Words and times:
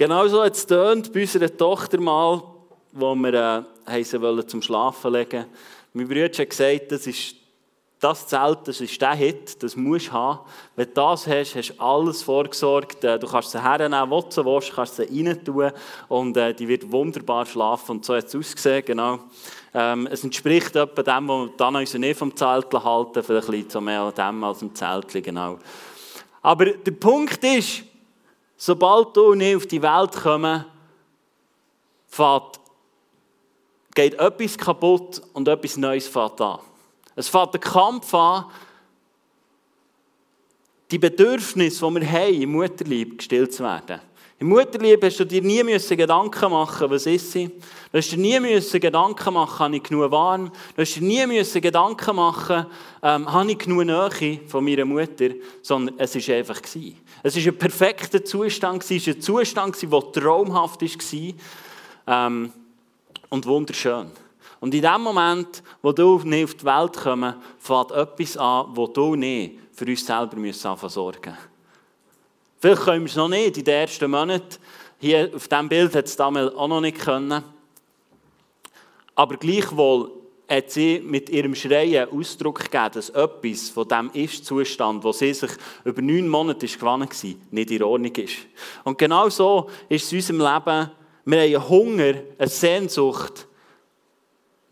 Genauso 0.00 0.42
hat 0.42 0.56
es 0.56 0.64
tönt 0.64 1.12
bei 1.12 1.20
unserer 1.20 1.54
Tochter 1.54 2.00
mal, 2.00 2.42
wo 2.90 3.14
wir 3.14 3.66
äh, 3.86 4.02
sie 4.02 4.18
wollen 4.22 4.48
zum 4.48 4.62
Schlafen 4.62 5.12
legen 5.12 5.44
Mein 5.92 6.08
Bruder 6.08 6.24
hat 6.24 6.48
gesagt, 6.48 6.90
das 6.90 7.06
ist 7.06 7.34
das 7.98 8.26
Zelt, 8.26 8.60
das 8.64 8.80
ist 8.80 8.98
der 8.98 9.12
Hit, 9.12 9.62
das 9.62 9.76
musst 9.76 10.06
du 10.06 10.12
haben. 10.12 10.38
Wenn 10.74 10.86
du 10.86 10.94
das 10.94 11.26
hast, 11.26 11.54
hast 11.54 11.74
du 11.76 11.82
alles 11.82 12.22
vorgesorgt. 12.22 13.04
Äh, 13.04 13.18
du 13.18 13.26
kannst 13.26 13.50
sie 13.50 13.62
hernehmen, 13.62 14.08
wo 14.08 14.22
du 14.22 14.42
willst, 14.42 14.72
kannst 14.72 14.96
sie 14.96 15.02
rein 15.02 15.44
tun 15.44 15.70
und 16.08 16.34
äh, 16.34 16.54
die 16.54 16.66
wird 16.66 16.90
wunderbar 16.90 17.44
schlafen. 17.44 17.96
Und 17.96 18.06
so 18.06 18.16
hat 18.16 18.24
es 18.24 18.34
ausgesehen, 18.34 18.82
genau. 18.86 19.18
Ähm, 19.74 20.08
es 20.10 20.24
entspricht 20.24 20.76
etwa 20.76 21.02
dem, 21.02 21.28
was 21.28 21.40
wir 21.40 21.52
dann 21.58 21.76
uns 21.76 21.92
nicht 21.92 22.18
vom 22.18 22.34
Zelt 22.34 22.72
halten, 22.72 23.22
vielleicht 23.22 23.48
ein 23.50 23.64
bisschen 23.64 23.84
mehr 23.84 24.10
dem 24.12 24.44
als 24.44 24.62
im 24.62 24.74
Zelt, 24.74 25.22
genau. 25.22 25.58
Aber 26.40 26.64
der 26.64 26.92
Punkt 26.92 27.44
ist, 27.44 27.82
sobald 28.60 29.16
du 29.16 29.34
nicht 29.34 29.56
auf 29.56 29.66
die 29.66 29.80
Welt 29.80 30.12
kommst, 30.12 30.66
geht 33.94 34.14
etwas 34.14 34.58
kaputt 34.58 35.22
und 35.32 35.48
etwas 35.48 35.78
Neues 35.78 36.06
fährt 36.06 36.40
an. 36.42 36.60
Es 37.16 37.28
fängt 37.28 37.54
der 37.54 37.60
Kampf 37.60 38.12
an, 38.12 38.44
die 40.90 40.98
Bedürfnisse, 40.98 41.86
die 41.86 41.94
wir 41.94 42.12
haben 42.12 42.42
im 42.42 42.52
Mutterlieb, 42.52 43.18
gestillt 43.18 43.54
zu 43.54 43.64
werden. 43.64 44.00
Im 44.40 44.48
Mutterlieb 44.48 45.04
hast 45.04 45.20
du 45.20 45.26
dir 45.26 45.42
nie 45.42 45.62
müssen 45.62 45.98
Gedanken 45.98 46.50
machen, 46.50 46.88
was 46.88 47.04
ist 47.04 47.30
sie. 47.30 47.48
Du 47.92 47.98
hast 47.98 48.10
dir 48.10 48.16
nie 48.16 48.40
müssen 48.40 48.80
Gedanken 48.80 49.34
machen, 49.34 49.58
habe 49.58 49.76
ich 49.76 49.82
genug 49.82 50.10
warm. 50.10 50.50
Du 50.74 50.80
hast 50.80 50.96
dir 50.96 51.02
nie 51.02 51.26
müssen 51.26 51.60
Gedanken 51.60 52.16
machen, 52.16 52.64
ähm, 53.02 53.30
habe 53.30 53.52
ich 53.52 53.58
genug 53.58 53.84
Nähe 53.84 54.40
von 54.46 54.64
meiner 54.64 54.86
Mutter. 54.86 55.28
Sondern 55.60 55.94
es 55.98 56.14
war 56.14 56.36
einfach. 56.36 56.62
Gewesen. 56.62 56.96
Es 57.22 57.36
war 57.36 57.52
ein 57.52 57.58
perfekter 57.58 58.24
Zustand, 58.24 58.82
es 58.82 59.06
war 59.06 59.14
ein 59.14 59.20
Zustand, 59.20 59.82
der 59.82 60.12
traumhaft 60.12 60.80
war 60.80 62.26
ähm, 62.26 62.50
und 63.28 63.44
wunderschön. 63.44 64.10
Und 64.58 64.74
in 64.74 64.80
dem 64.80 65.02
Moment, 65.02 65.62
wo 65.82 65.92
du 65.92 66.18
nicht 66.20 66.44
auf 66.44 66.54
die 66.54 66.64
Welt 66.64 66.94
kommst, 66.94 67.36
fängt 67.58 67.90
etwas 67.90 68.38
an, 68.38 68.68
wo 68.70 68.86
du 68.86 69.16
nicht 69.16 69.58
für 69.74 69.84
uns 69.84 70.06
selber 70.06 70.36
müssen 70.36 70.74
versorgen 70.78 71.36
Vielleicht 72.60 72.82
können 72.82 73.04
wir 73.04 73.10
es 73.10 73.16
noch 73.16 73.28
nicht 73.28 73.56
in 73.56 73.64
den 73.64 73.74
ersten 73.74 74.10
Monaten. 74.10 74.58
Hier 74.98 75.30
auf 75.34 75.48
diesem 75.48 75.68
Bild 75.70 75.94
hat 75.94 76.04
es 76.04 76.14
damals 76.14 76.54
auch 76.54 76.68
noch 76.68 76.82
nicht 76.82 76.98
können. 76.98 77.42
Aber 79.14 79.36
gleichwohl 79.38 80.10
hat 80.46 80.70
sie 80.70 81.00
mit 81.02 81.30
ihrem 81.30 81.54
Schreien 81.54 82.10
Ausdruck 82.10 82.58
gegeben, 82.58 82.90
dass 82.92 83.08
etwas 83.08 83.70
von 83.70 83.88
dem 83.88 84.10
Ist-Zustand, 84.12 85.02
wo 85.02 85.12
sie 85.12 85.32
sich 85.32 85.52
über 85.84 86.02
neun 86.02 86.28
Monate 86.28 86.66
gewonnen 86.66 87.08
war, 87.08 87.34
nicht 87.50 87.70
in 87.70 87.82
Ordnung 87.82 88.14
ist. 88.16 88.36
Und 88.84 88.98
genau 88.98 89.30
so 89.30 89.70
ist 89.88 90.04
es 90.04 90.12
in 90.12 90.18
unserem 90.18 90.40
Leben. 90.40 90.90
Wir 91.24 91.40
haben 91.40 91.54
einen 91.54 91.68
Hunger, 91.68 92.14
eine 92.36 92.48
Sehnsucht 92.48 93.46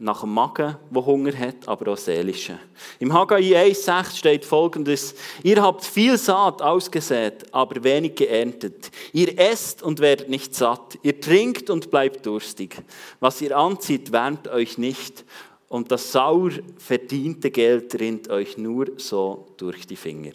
nach 0.00 0.20
dem 0.20 0.32
Magen, 0.32 0.76
der 0.90 1.06
Hunger 1.06 1.36
hat, 1.36 1.66
aber 1.66 1.92
auch 1.92 1.96
seelische. 1.96 2.58
Im 3.00 3.12
Haggai 3.12 3.40
1,6 3.40 4.16
steht 4.16 4.44
folgendes: 4.44 5.14
Ihr 5.42 5.60
habt 5.60 5.84
viel 5.84 6.16
Saat 6.16 6.62
ausgesät, 6.62 7.52
aber 7.52 7.82
wenig 7.82 8.14
geerntet. 8.14 8.90
Ihr 9.12 9.36
esst 9.38 9.82
und 9.82 9.98
werdet 9.98 10.28
nicht 10.28 10.54
satt. 10.54 10.98
Ihr 11.02 11.20
trinkt 11.20 11.68
und 11.68 11.90
bleibt 11.90 12.24
durstig. 12.24 12.76
Was 13.18 13.40
ihr 13.40 13.56
anzieht, 13.56 14.12
wärmt 14.12 14.46
euch 14.48 14.78
nicht. 14.78 15.24
Und 15.68 15.90
das 15.90 16.12
sauer 16.12 16.50
verdiente 16.78 17.50
Geld 17.50 17.98
rinnt 17.98 18.30
euch 18.30 18.56
nur 18.56 18.86
so 18.96 19.48
durch 19.56 19.86
die 19.86 19.96
Finger. 19.96 20.32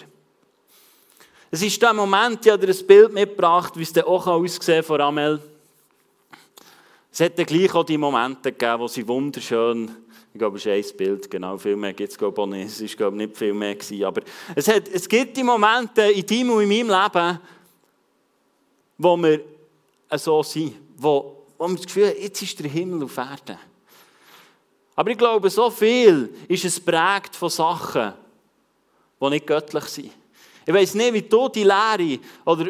Es 1.50 1.62
ist 1.62 1.82
der 1.82 1.94
Moment, 1.94 2.46
ich 2.46 2.52
habe 2.52 2.66
dir 2.66 2.74
ein 2.74 2.88
Bild 2.88 3.14
mitgebracht, 3.14 3.78
wie 3.78 3.84
es 3.84 3.94
dann 3.94 4.06
auch 4.06 4.28
aussehen 4.28 4.84
von 4.84 5.00
Amel. 5.00 5.40
Es 7.14 7.20
hat 7.20 7.38
dann 7.38 7.46
gleich 7.46 7.72
auch 7.76 7.84
die 7.84 7.96
Momente 7.96 8.52
gegeben, 8.52 8.80
wo 8.80 8.88
sie 8.88 9.08
wunderschön, 9.08 9.92
ich 10.34 10.40
glaube, 10.40 10.58
es 10.58 10.66
ist 10.66 10.94
ein 10.94 10.98
Bild, 10.98 11.30
genau, 11.30 11.60
viel 11.60 11.76
mehr 11.76 11.94
gibt 11.94 12.12
es 12.12 12.18
glaube 12.18 12.42
ich 12.42 12.48
nicht, 12.48 12.82
es 12.82 13.00
war 13.00 13.12
nicht 13.12 13.38
viel 13.38 13.54
mehr 13.54 13.76
gewesen, 13.76 14.04
aber 14.04 14.24
es, 14.56 14.68
hat, 14.68 14.88
es 14.88 15.08
gibt 15.08 15.38
die 15.38 15.44
Momente 15.44 16.02
in 16.02 16.26
deinem 16.26 16.50
und 16.50 16.64
in 16.64 16.70
meinem 16.70 17.04
Leben, 17.04 17.40
wo 18.98 19.16
wir 19.18 19.42
so 20.18 20.42
sind, 20.42 20.74
wo, 20.98 21.46
wo 21.56 21.68
wir 21.68 21.76
das 21.76 21.86
Gefühl 21.86 22.08
haben, 22.08 22.20
jetzt 22.20 22.42
ist 22.42 22.60
der 22.60 22.72
Himmel 22.72 23.04
auf 23.04 23.16
Erden. 23.16 23.60
Aber 24.96 25.12
ich 25.12 25.18
glaube, 25.18 25.52
so 25.52 25.70
viel 25.70 26.34
ist 26.48 26.66
es 26.66 26.80
prägt 26.80 27.36
von 27.36 27.50
Sachen, 27.50 28.14
die 29.22 29.30
nicht 29.30 29.46
göttlich 29.46 29.86
sind. 29.86 30.12
Ich 30.66 30.74
weiß 30.74 30.96
nicht, 30.96 31.14
wie 31.14 31.22
du 31.22 31.48
die 31.48 31.64
Lehre, 31.64 32.18
oder 32.44 32.70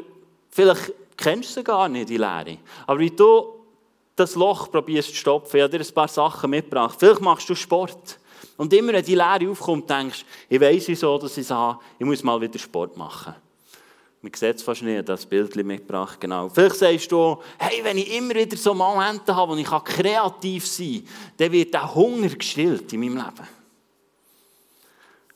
vielleicht 0.50 0.92
kennst 1.16 1.52
du 1.52 1.54
sie 1.62 1.64
gar 1.64 1.88
nicht, 1.88 2.10
die 2.10 2.18
Lehre, 2.18 2.58
aber 2.86 3.00
wie 3.00 3.10
du 3.10 3.63
das 4.16 4.36
Loch 4.36 4.72
probierst 4.72 5.10
zu 5.10 5.16
stopfen. 5.16 5.58
Ich 5.58 5.64
habe 5.64 5.78
dir 5.78 5.84
ein 5.84 5.94
paar 5.94 6.08
Sachen 6.08 6.50
mitgebracht. 6.50 6.98
Vielleicht 7.00 7.22
machst 7.22 7.50
du 7.50 7.56
Sport. 7.56 8.20
Und 8.58 8.72
immer, 8.74 8.94
wenn 8.94 9.04
die 9.04 9.16
Leere 9.16 9.50
aufkommt, 9.50 9.90
denkst 9.90 10.20
du, 10.22 10.56
ich 10.56 10.62
weiß 10.62 10.88
wieso, 10.88 11.18
dass 11.18 11.38
ich 11.38 11.46
es 11.46 11.52
habe, 11.52 11.80
ich 11.98 12.06
muss 12.06 12.24
mal 12.24 12.40
wieder 12.40 12.60
Sport 12.60 12.96
machen. 12.98 13.36
Man 14.22 14.32
sieht 14.34 14.56
es 14.56 14.64
fast 14.64 14.84
nicht, 14.84 15.10
das 15.10 15.26
Bild 15.26 15.54
mitgebracht, 15.56 16.22
genau. 16.22 16.48
Vielleicht 16.48 16.78
sagst 16.78 17.12
du, 17.12 17.42
hey, 17.58 17.84
wenn 17.84 17.98
ich 17.98 18.16
immer 18.16 18.36
wieder 18.36 18.56
so 18.56 18.74
Momente 18.74 19.36
habe, 19.36 19.52
wo 19.52 19.58
ich 19.58 19.68
kreativ 19.68 20.66
sein 20.66 21.04
kann, 21.04 21.34
dann 21.38 21.52
wird 21.52 21.74
der 21.74 21.94
Hunger 21.94 22.30
gestillt 22.30 22.94
in 22.94 23.02
meinem 23.02 23.18
Leben. 23.18 23.48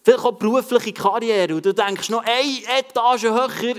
Vielleicht 0.03 0.23
auch 0.23 0.31
berufliche 0.31 0.93
Karriere, 0.93 1.55
und 1.55 1.65
du 1.65 1.73
denkst 1.73 2.09
noch 2.09 2.23
eine 2.23 2.79
Etage 2.79 3.23
höher 3.23 3.75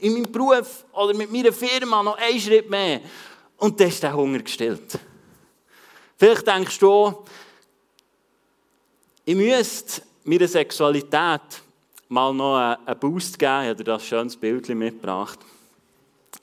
in 0.00 0.14
meinem 0.14 0.32
Beruf 0.32 0.86
oder 0.94 1.12
mit 1.12 1.30
meiner 1.30 1.52
Firma, 1.52 2.02
noch 2.02 2.16
einen 2.16 2.40
Schritt 2.40 2.70
mehr. 2.70 3.02
Und 3.60 3.78
dann 3.78 3.88
ist 3.88 4.02
der 4.02 4.14
Hunger 4.14 4.40
gestillt. 4.40 4.98
Vielleicht 6.16 6.46
denkst 6.46 6.78
du, 6.78 7.24
ich 9.24 9.34
müsste 9.34 10.02
meiner 10.24 10.48
Sexualität 10.48 11.40
mal 12.08 12.32
noch 12.32 12.56
einen 12.56 12.98
Boost 12.98 13.38
geben. 13.38 13.62
Ich 13.62 13.68
habe 13.68 13.76
dir 13.76 13.84
das 13.84 14.04
schönes 14.04 14.36
Bild 14.36 14.68
mitgebracht. 14.70 15.38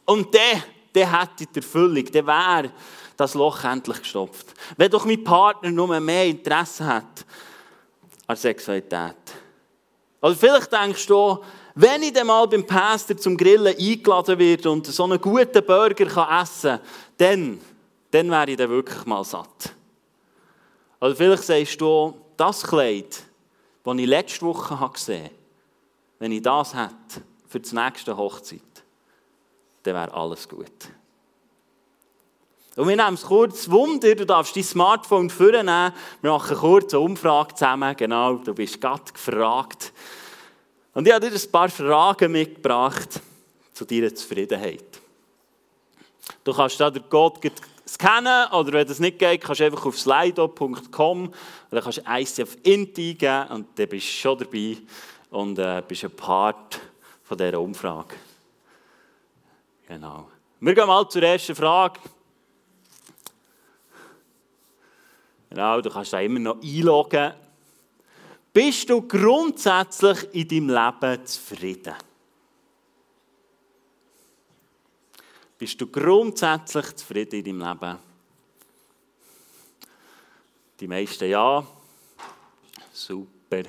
Und 0.06 0.34
dann, 0.34 0.64
dann 0.94 1.20
hätte 1.20 1.44
ich 1.44 1.50
die 1.50 1.60
Erfüllung, 1.60 2.06
dann 2.06 2.28
wäre 2.28 2.72
das 3.18 3.34
Loch 3.34 3.64
endlich 3.64 4.00
gestopft. 4.00 4.48
Wenn 4.78 4.92
doch 4.92 5.06
mein 5.06 5.24
Partner 5.24 5.72
nur 5.72 6.00
mehr 6.00 6.26
Interesse 6.26 6.86
hat 6.86 7.26
an 8.28 8.36
Sexualität. 8.36 9.16
Oder 10.22 10.36
vielleicht 10.36 10.72
denkst 10.72 11.06
du, 11.08 11.44
wenn 11.80 12.02
ich 12.02 12.14
dann 12.14 12.26
mal 12.26 12.48
beim 12.48 12.66
Pastor 12.66 13.16
zum 13.18 13.38
Grillen 13.38 13.76
eingeladen 13.78 14.40
werde 14.40 14.72
und 14.72 14.88
so 14.88 15.04
einen 15.04 15.22
guten 15.22 15.64
Burger 15.64 16.06
kann 16.06 16.42
essen 16.42 16.72
kann, 16.72 16.80
dann, 17.18 17.60
dann 18.12 18.32
wäre 18.32 18.52
ich 18.52 18.58
dann 18.58 18.70
wirklich 18.70 19.06
mal 19.06 19.24
satt. 19.24 19.74
Oder 21.00 21.16
vielleicht 21.16 21.44
sagst 21.44 21.82
du, 21.82 22.16
das 22.38 22.64
Kleid, 22.64 23.24
das 23.84 23.98
ich 23.98 24.06
letzte 24.06 24.42
Woche 24.42 24.90
gesehen 24.94 25.26
habe, 25.26 25.36
wenn 26.20 26.32
ich 26.32 26.42
das 26.42 26.74
hätte 26.74 27.24
für 27.48 27.60
die 27.60 27.76
nächste 27.76 28.18
Hochzeit, 28.18 28.62
dann 29.84 29.96
wäre 29.96 30.14
alles 30.14 30.48
gut. 30.48 30.66
Und 32.76 32.88
wir 32.88 32.96
nehmen 32.96 33.16
es 33.16 33.24
kurz 33.24 33.70
Wunder, 33.70 34.14
du 34.14 34.26
darfst 34.26 34.56
dein 34.56 34.64
Smartphone 34.64 35.32
vornehmen, 35.32 35.94
wir 36.22 36.32
machen 36.32 36.58
eine 36.58 37.00
Umfrage 37.00 37.56
zusammen, 37.56 37.96
genau, 37.96 38.36
du 38.36 38.54
bist 38.54 38.80
gerade 38.80 39.12
gefragt. 39.12 39.92
Und 40.94 41.08
ich 41.08 41.14
habe 41.14 41.28
dir 41.28 41.36
ein 41.36 41.52
paar 41.52 41.70
Fragen 41.70 42.32
mitgebracht 42.32 43.20
zu 43.74 43.86
deiner 43.86 44.14
Zufriedenheit. 44.14 45.02
Du 46.44 46.54
kannst 46.54 46.80
da 46.80 46.90
den 46.90 47.08
Code 47.10 47.52
scannen 47.88 48.52
oder 48.52 48.74
wenn 48.74 48.88
das 48.88 49.00
nicht 49.00 49.20
geht, 49.20 49.42
kannst 49.42 49.62
du 49.62 49.66
einfach 49.66 49.86
auf 49.86 49.98
slido.com 49.98 51.34
dann 51.70 51.84
kannst 51.84 51.98
du 51.98 52.02
ICF 52.08 52.58
Int 52.64 52.98
eingeben 52.98 53.48
und 53.50 53.80
dann 53.80 53.90
bist 53.90 54.08
du 54.08 54.12
schon 54.12 54.38
dabei 54.38 54.78
und 55.30 55.60
äh, 55.60 55.82
bist 55.88 56.04
ein 56.04 56.12
Part 56.12 56.80
von 57.24 57.38
dieser 57.38 57.60
Umfrage. 57.60 58.16
Genau. 59.88 60.30
Wir 60.60 60.74
gehen 60.74 60.88
mal 60.88 61.08
zur 61.08 61.24
ersten 61.24 61.56
Frage. 61.56 62.00
Genau, 65.50 65.82
du 65.82 65.90
kannst 65.90 66.14
da 66.14 66.20
immer 66.20 66.40
noch 66.40 66.62
einloggen. 66.62 67.34
Bist 68.52 68.90
du 68.90 69.02
grundsätzlich 69.02 70.34
in 70.34 70.48
deinem 70.48 70.70
Leben 70.70 71.26
zufrieden? 71.26 71.94
Bist 75.58 75.82
du 75.82 75.88
grundsätzlich 75.88 76.96
zufrieden 76.96 77.40
in 77.44 77.60
deinem 77.60 77.80
Leben? 77.80 77.98
Die 80.80 80.88
meisten 80.88 81.30
ja. 81.30 81.66
Super. 82.94 83.64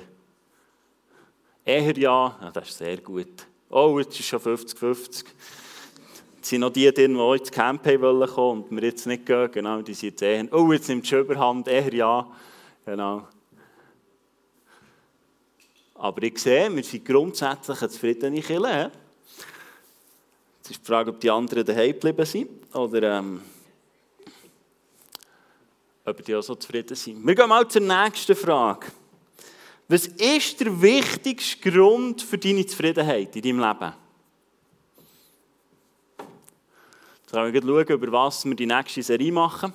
Eher 1.65 1.97
ja. 1.97 2.37
ja 2.41 2.51
das 2.51 2.69
ist 2.69 2.77
sehr 2.77 2.97
gut. 2.97 3.47
Oh, 3.69 3.97
jetzt 3.99 4.19
ist 4.19 4.27
schon 4.27 4.39
50-50. 4.39 5.25
Es 6.41 6.49
sind 6.49 6.61
noch 6.61 6.69
die 6.69 6.91
die 6.93 7.03
ins 7.03 7.51
Camp 7.51 7.83
kommen 7.83 8.01
wollen 8.01 8.29
und 8.29 8.71
wir 8.71 8.83
jetzt 8.83 9.07
nicht 9.07 9.25
gehen. 9.25 9.51
Genau, 9.51 9.81
die 9.81 9.93
sind 9.93 10.11
jetzt 10.11 10.21
eher. 10.21 10.53
Oh, 10.53 10.71
jetzt 10.71 10.87
nimmt 10.89 11.05
es 11.05 11.11
Überhand. 11.11 11.67
Eher 11.67 11.93
ja. 11.93 12.27
Genau. 12.85 13.27
Aber 15.95 16.23
ich 16.23 16.37
sehe, 16.37 16.73
wir 16.73 16.83
sind 16.83 17.03
grundsätzlich 17.03 17.81
eine 17.81 17.89
zufriedene 17.89 18.41
Kirche. 18.41 18.91
Es 20.69 20.75
ist 20.75 20.83
die 20.83 20.85
Frage, 20.85 21.09
ob 21.09 21.19
die 21.19 21.31
anderen 21.31 21.65
daheim 21.65 21.93
geblieben 21.93 22.25
sind 22.27 22.75
oder 22.75 23.23
ob 26.05 26.23
die 26.23 26.35
auch 26.35 26.43
so 26.43 26.53
zufrieden 26.53 26.95
sind. 26.95 27.25
Wir 27.25 27.33
gehen 27.33 27.49
mal 27.49 27.67
zur 27.67 27.81
nächsten 27.81 28.35
Frage. 28.35 28.85
Was 29.87 30.05
ist 30.05 30.59
der 30.59 30.79
wichtigste 30.79 31.71
Grund 31.71 32.21
für 32.21 32.37
deine 32.37 32.67
Zufriedenheit 32.67 33.35
in 33.35 33.41
deinem 33.41 33.59
Leben? 33.61 33.93
Jetzt 37.21 37.31
können 37.31 37.51
wir 37.51 37.61
schauen, 37.63 37.87
über 37.87 38.11
was 38.11 38.45
wir 38.45 38.53
die 38.53 38.67
nächste 38.67 39.01
Serie 39.01 39.31
machen. 39.31 39.73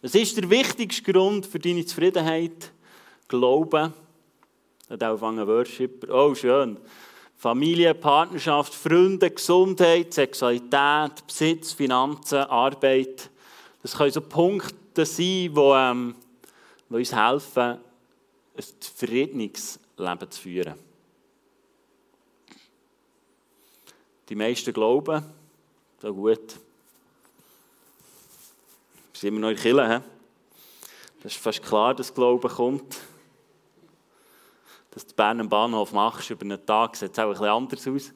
Was 0.00 0.14
ist 0.14 0.38
der 0.38 0.48
wichtigste 0.48 1.12
Grund 1.12 1.44
für 1.44 1.58
deine 1.58 1.84
Zufriedenheit? 1.84 2.72
Glauben. 3.28 3.92
Hat 4.88 5.02
auch 5.02 5.20
Worshipper. 5.20 6.14
Oh, 6.14 6.34
schön. 6.34 6.78
Familie, 7.36 7.94
Partnerschaft, 7.94 8.74
Freunde, 8.74 9.30
Gesundheit, 9.30 10.14
Sexualität, 10.14 11.26
Besitz, 11.26 11.72
Finanzen, 11.72 12.38
Arbeit. 12.38 13.30
Das 13.82 13.96
können 13.96 14.10
so 14.10 14.22
Punkte 14.22 15.04
sein, 15.04 15.24
die, 15.24 15.52
ähm, 15.54 16.14
die 16.88 16.94
uns 16.94 17.14
helfen, 17.14 17.78
ein 18.56 18.64
zufriedenes 18.80 19.78
zu 20.30 20.40
führen. 20.40 20.74
Die 24.28 24.34
meisten 24.34 24.72
glauben, 24.72 25.22
so 26.00 26.12
gut. 26.12 26.56
Wir 29.12 29.20
sind 29.20 29.28
immer 29.28 29.40
noch 29.40 29.50
in 29.50 29.56
Kirche. 29.56 30.02
Das 31.22 31.32
ist 31.32 31.40
fast 31.42 31.62
klar, 31.62 31.94
dass 31.94 32.12
Glauben 32.12 32.48
kommt. 32.48 32.96
Dass 34.96 35.06
du 35.06 35.14
Bern 35.14 35.42
am 35.42 35.48
Bahnhof 35.50 35.92
machst 35.92 36.30
über 36.30 36.46
einen 36.46 36.64
Tag, 36.64 36.96
sieht 36.96 37.12
es 37.12 37.18
auch 37.18 37.24
ein 37.24 37.32
bisschen 37.32 37.46
anders 37.48 37.86
aus. 37.86 38.14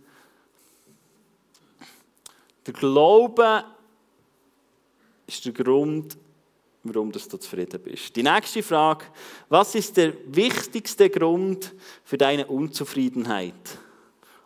Der 2.64 2.72
Glaube 2.72 3.64
ist 5.26 5.44
der 5.44 5.52
Grund, 5.52 6.16
warum 6.82 7.12
du 7.12 7.18
zufrieden 7.18 7.82
bist. 7.82 8.16
Die 8.16 8.22
nächste 8.22 8.62
Frage, 8.62 9.04
was 9.50 9.74
ist 9.74 9.94
der 9.98 10.14
wichtigste 10.34 11.10
Grund 11.10 11.74
für 12.02 12.16
deine 12.16 12.46
Unzufriedenheit? 12.46 13.78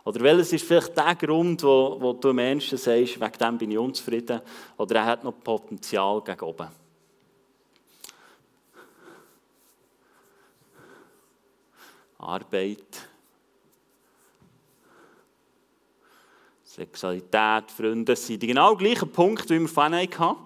Oder 0.04 0.20
welches 0.22 0.54
ist 0.54 0.66
vielleicht 0.66 0.96
der 0.96 1.14
Grund, 1.14 1.62
wo, 1.62 1.98
wo 2.00 2.14
du 2.14 2.32
Menschen 2.32 2.78
sagst, 2.78 3.20
wegen 3.20 3.38
dem 3.38 3.58
bin 3.58 3.70
ich 3.70 3.78
unzufrieden, 3.78 4.40
oder 4.76 4.96
er 4.96 5.06
hat 5.06 5.22
noch 5.22 5.38
Potenzial 5.38 6.20
gegen 6.22 6.40
oben? 6.40 6.83
Arbeit, 12.24 13.08
Sexualität, 16.64 17.70
Freunde, 17.70 18.12
das 18.12 18.26
sind 18.26 18.42
die 18.42 18.48
genau 18.48 18.74
gleichen 18.74 19.10
Punkte, 19.10 19.54
wie 19.54 19.60
wir 19.60 19.68
vorhin 19.68 19.94
hatten, 19.94 20.36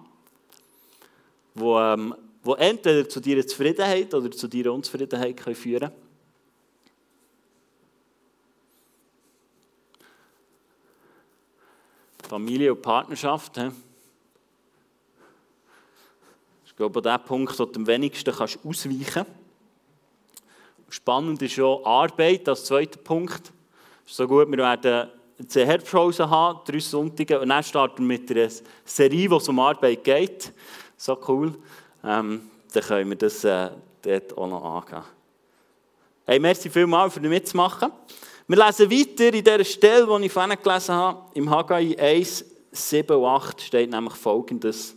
wo, 1.55 1.79
ähm, 1.79 2.13
wo 2.43 2.53
entweder 2.53 3.07
zu 3.07 3.19
deiner 3.19 3.47
Zufriedenheit 3.47 4.13
oder 4.13 4.29
zu 4.29 4.47
deiner 4.47 4.73
Unzufriedenheit 4.73 5.37
können 5.37 5.55
führen 5.55 5.79
können. 5.89 6.09
Familie 12.27 12.73
und 12.75 12.81
Partnerschaft. 12.83 13.57
He? 13.57 13.71
Ich 16.67 16.75
glaube, 16.75 17.01
der 17.01 17.17
Punkt, 17.17 17.57
wo 17.57 17.65
du 17.65 17.79
am 17.79 17.87
wenigsten 17.87 18.31
kannst 18.31 18.59
ausweichen 18.63 19.05
kannst. 19.05 19.38
Spannend 20.89 21.41
ist 21.41 21.59
auch 21.59 21.85
Arbeit 21.85 22.49
als 22.49 22.65
zweiter 22.65 22.99
Punkt. 22.99 23.51
Ist 24.05 24.15
so 24.15 24.27
gut, 24.27 24.49
wir 24.49 24.57
werden 24.57 25.09
eine 25.39 25.65
Herbstpause 25.65 26.29
haben, 26.29 26.59
drei 26.65 26.79
Sonntage, 26.79 27.39
und 27.39 27.49
dann 27.49 27.63
starten 27.63 28.07
wir 28.07 28.19
mit 28.19 28.31
einer 28.31 28.49
Serie, 28.83 29.35
es 29.35 29.47
um 29.47 29.59
Arbeit 29.59 30.03
geht. 30.03 30.51
So 30.97 31.17
cool. 31.27 31.55
Ähm, 32.03 32.49
dann 32.73 32.83
können 32.83 33.09
wir 33.09 33.17
das 33.17 33.43
äh, 33.43 33.69
dort 34.01 34.37
auch 34.37 34.47
noch 34.47 34.63
angehen. 34.63 35.03
Hey, 36.25 36.39
merci 36.39 36.69
vielmals 36.69 37.13
für 37.13 37.21
mitzumachen. 37.21 37.91
Wir 38.47 38.65
lesen 38.65 38.91
weiter 38.91 39.33
in 39.33 39.43
dieser 39.43 39.63
Stelle, 39.63 40.07
die 40.19 40.25
ich 40.25 40.31
vorhin 40.31 40.57
gelesen 40.61 40.95
habe. 40.95 41.21
Im 41.35 41.49
Haggai 41.49 41.95
1, 41.97 42.45
7 42.71 43.15
und 43.15 43.25
8 43.25 43.61
steht 43.61 43.91
nämlich 43.91 44.15
folgendes. 44.15 44.95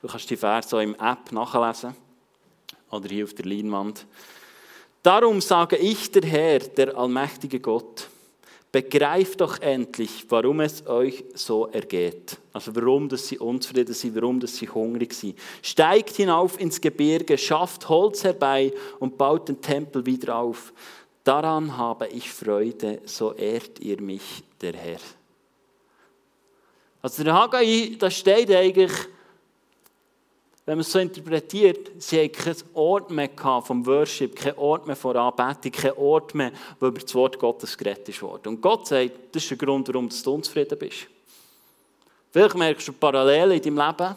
Du 0.00 0.08
kannst 0.08 0.28
die 0.28 0.36
Verse 0.36 0.74
auch 0.76 0.80
im 0.80 0.94
App 0.94 1.30
nachlesen 1.32 1.94
oder 2.90 3.08
hier 3.08 3.24
auf 3.24 3.34
der 3.34 3.46
Leinwand. 3.46 4.06
Darum 5.04 5.42
sage 5.42 5.76
ich, 5.76 6.10
der 6.10 6.22
Herr, 6.22 6.60
der 6.60 6.96
allmächtige 6.96 7.60
Gott, 7.60 8.08
begreift 8.72 9.38
doch 9.38 9.60
endlich, 9.60 10.24
warum 10.30 10.60
es 10.60 10.86
euch 10.86 11.22
so 11.34 11.66
ergeht. 11.66 12.38
Also 12.54 12.74
warum 12.74 13.10
dass 13.10 13.28
sie 13.28 13.38
unzufrieden 13.38 13.92
sind, 13.92 14.16
warum 14.16 14.40
dass 14.40 14.56
sie 14.56 14.66
hungrig 14.66 15.12
sind. 15.12 15.38
Steigt 15.60 16.16
hinauf 16.16 16.58
ins 16.58 16.80
Gebirge, 16.80 17.36
schafft 17.36 17.86
Holz 17.86 18.24
herbei 18.24 18.72
und 18.98 19.18
baut 19.18 19.46
den 19.46 19.60
Tempel 19.60 20.06
wieder 20.06 20.36
auf. 20.36 20.72
Daran 21.22 21.76
habe 21.76 22.08
ich 22.08 22.32
Freude, 22.32 23.02
so 23.04 23.34
ehrt 23.34 23.80
ihr 23.80 24.00
mich, 24.00 24.42
der 24.62 24.72
Herr. 24.72 25.00
Also 27.02 27.24
der 27.24 27.34
Haggai, 27.34 27.94
da 27.98 28.10
steht 28.10 28.50
eigentlich, 28.50 28.90
wenn 30.66 30.78
man 30.78 30.80
es 30.80 30.92
so 30.92 30.98
interpretiert, 30.98 31.90
sie 31.98 32.20
haben 32.20 32.32
keinen 32.32 32.62
Ort 32.72 33.10
mehr 33.10 33.28
vom 33.36 33.84
Worship, 33.84 34.34
keinen 34.34 34.56
Ort 34.56 34.86
mehr 34.86 34.96
von 34.96 35.14
Anbetung, 35.14 35.72
keinen 35.72 35.98
Ort 35.98 36.34
mehr, 36.34 36.52
wo 36.80 36.86
über 36.86 37.00
das 37.00 37.14
Wort 37.14 37.38
Gottes 37.38 37.76
geredet 37.76 38.22
wurde. 38.22 38.48
Und 38.48 38.62
Gott 38.62 38.86
sagt, 38.86 39.12
das 39.32 39.42
ist 39.42 39.50
der 39.50 39.58
Grund, 39.58 39.88
warum 39.88 40.08
du 40.08 40.32
unzufrieden 40.32 40.78
bist. 40.78 41.06
Vielleicht 42.30 42.54
merkst 42.54 42.88
du 42.88 42.92
Parallelen 42.94 43.60
in 43.60 43.76
deinem 43.76 43.86
Leben. 43.86 44.16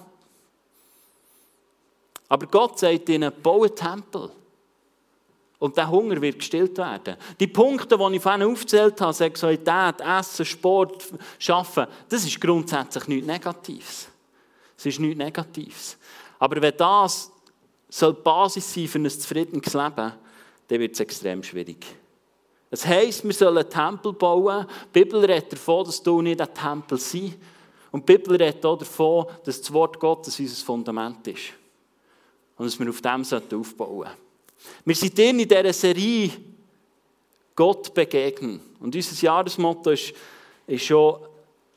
Aber 2.29 2.47
Gott 2.47 2.79
sagt 2.79 3.09
ihnen, 3.09 3.31
baue 3.43 3.73
Tempel. 3.73 4.31
Und 5.59 5.75
der 5.75 5.89
Hunger 5.89 6.21
wird 6.21 6.39
gestillt 6.39 6.77
werden. 6.77 7.17
Die 7.39 7.47
Punkte, 7.47 7.97
die 7.97 8.15
ich 8.15 8.21
vorhin 8.21 8.43
aufgezählt 8.43 9.01
habe, 9.01 9.13
Sexualität, 9.13 10.01
Essen, 10.01 10.45
Sport, 10.45 11.05
Arbeiten, 11.47 11.91
das 12.09 12.25
ist 12.25 12.39
grundsätzlich 12.39 13.07
nichts 13.07 13.27
Negatives. 13.27 14.07
Es 14.77 14.85
ist 14.85 14.99
nichts 14.99 15.17
Negatives. 15.17 15.97
Aber 16.39 16.61
wenn 16.61 16.77
das 16.77 17.31
soll 17.89 18.13
die 18.13 18.21
Basis 18.21 18.73
sein 18.73 18.87
für 18.87 18.99
ein 18.99 19.09
zufriedenes 19.09 19.73
Leben, 19.73 20.13
dann 20.67 20.79
wird 20.79 20.93
es 20.93 20.99
extrem 20.99 21.41
schwierig. 21.43 21.85
Das 22.69 22.85
heisst, 22.85 23.23
wir 23.23 23.33
sollen 23.33 23.57
einen 23.57 23.69
Tempel 23.69 24.11
bauen. 24.13 24.67
Die 24.93 25.03
Bibel 25.03 25.23
redet 25.23 25.53
davon, 25.53 25.85
dass 25.85 26.03
du 26.03 26.21
nicht 26.21 26.41
ein 26.41 26.53
Tempel 26.53 26.99
sein. 26.99 27.33
Und 27.91 28.07
die 28.07 28.17
Bibel 28.17 28.35
redet 28.35 28.65
auch 28.65 28.77
davon, 28.77 29.25
dass 29.45 29.61
das 29.61 29.71
Wort 29.71 29.99
Gottes 29.99 30.39
unser 30.39 30.65
Fundament 30.65 31.25
ist. 31.27 31.53
Und 32.57 32.65
dass 32.65 32.77
wir 32.77 32.89
auf 32.89 33.01
dem 33.01 33.21
aufbauen 33.21 34.03
sollten. 34.03 34.17
Wir 34.83 34.95
sind 34.95 35.17
in 35.19 35.37
dieser 35.37 35.71
Serie 35.71 36.31
Gott 37.55 37.93
begegnen. 37.93 38.59
Und 38.79 38.95
unser 38.95 39.23
Jahresmotto 39.23 39.91
ist, 39.91 40.13
ist 40.67 40.85
schon, 40.85 41.19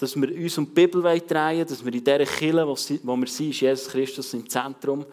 dass 0.01 0.17
wir 0.17 0.35
uns 0.35 0.57
um 0.57 0.67
die 0.67 0.73
Bibel 0.73 1.03
drehen 1.03 1.67
dass 1.67 1.85
wir 1.85 1.93
in 1.93 2.03
dieser 2.03 2.25
Kirche, 2.25 2.67
wo 3.03 3.17
wir 3.17 3.27
sind, 3.27 3.51
ist 3.51 3.61
Jesus 3.61 3.89
Christus 3.89 4.33
im 4.33 4.49
Zentrum. 4.49 5.05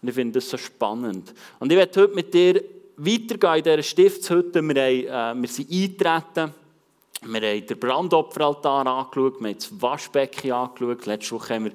Und 0.00 0.08
ich 0.08 0.14
finde 0.14 0.34
das 0.34 0.48
so 0.48 0.56
spannend. 0.56 1.34
Und 1.58 1.72
ich 1.72 1.76
werde 1.76 2.00
heute 2.00 2.14
mit 2.14 2.32
dir 2.32 2.62
weitergehen 2.96 3.56
in 3.56 3.64
dieser 3.64 3.82
Stiftshütte. 3.82 4.62
Wir, 4.62 5.08
haben, 5.08 5.38
äh, 5.38 5.42
wir 5.42 5.48
sind 5.48 5.70
eingetreten. 5.70 6.54
Wir 7.22 7.40
haben 7.40 7.66
den 7.66 7.78
Brandopferaltar 7.78 8.86
angeschaut, 8.86 9.40
wir 9.40 9.48
haben 9.48 9.56
das 9.56 9.82
Waschbecken 9.82 10.52
angeschaut. 10.52 11.06
Letzte 11.06 11.34
Woche 11.34 11.54
haben 11.54 11.64
wir 11.64 11.72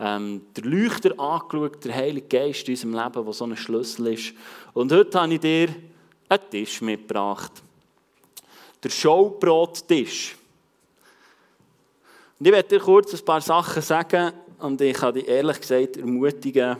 ähm, 0.00 0.42
den 0.56 0.64
Leuchter 0.64 1.18
angeschaut, 1.18 1.84
der 1.84 1.94
Heilige 1.94 2.26
Geist 2.26 2.68
in 2.68 2.74
unserem 2.74 2.94
Leben, 2.94 3.24
der 3.24 3.32
so 3.32 3.44
ein 3.44 3.56
Schlüssel 3.56 4.06
ist. 4.14 4.32
Und 4.72 4.92
heute 4.92 5.20
habe 5.20 5.34
ich 5.34 5.40
dir 5.40 5.68
einen 6.28 6.50
Tisch 6.50 6.80
mitgebracht. 6.80 7.52
Der 8.82 8.88
Showbrottisch. 8.88 10.36
Und 12.44 12.48
ich 12.48 12.56
werde 12.56 12.68
dir 12.68 12.80
kurz 12.80 13.14
ein 13.14 13.24
paar 13.24 13.40
Sachen 13.40 13.80
sagen 13.80 14.30
und 14.58 14.78
ich 14.82 14.92
kann 14.92 15.14
dich 15.14 15.26
ehrlich 15.26 15.58
gesagt 15.58 15.96
ermutigen, 15.96 16.76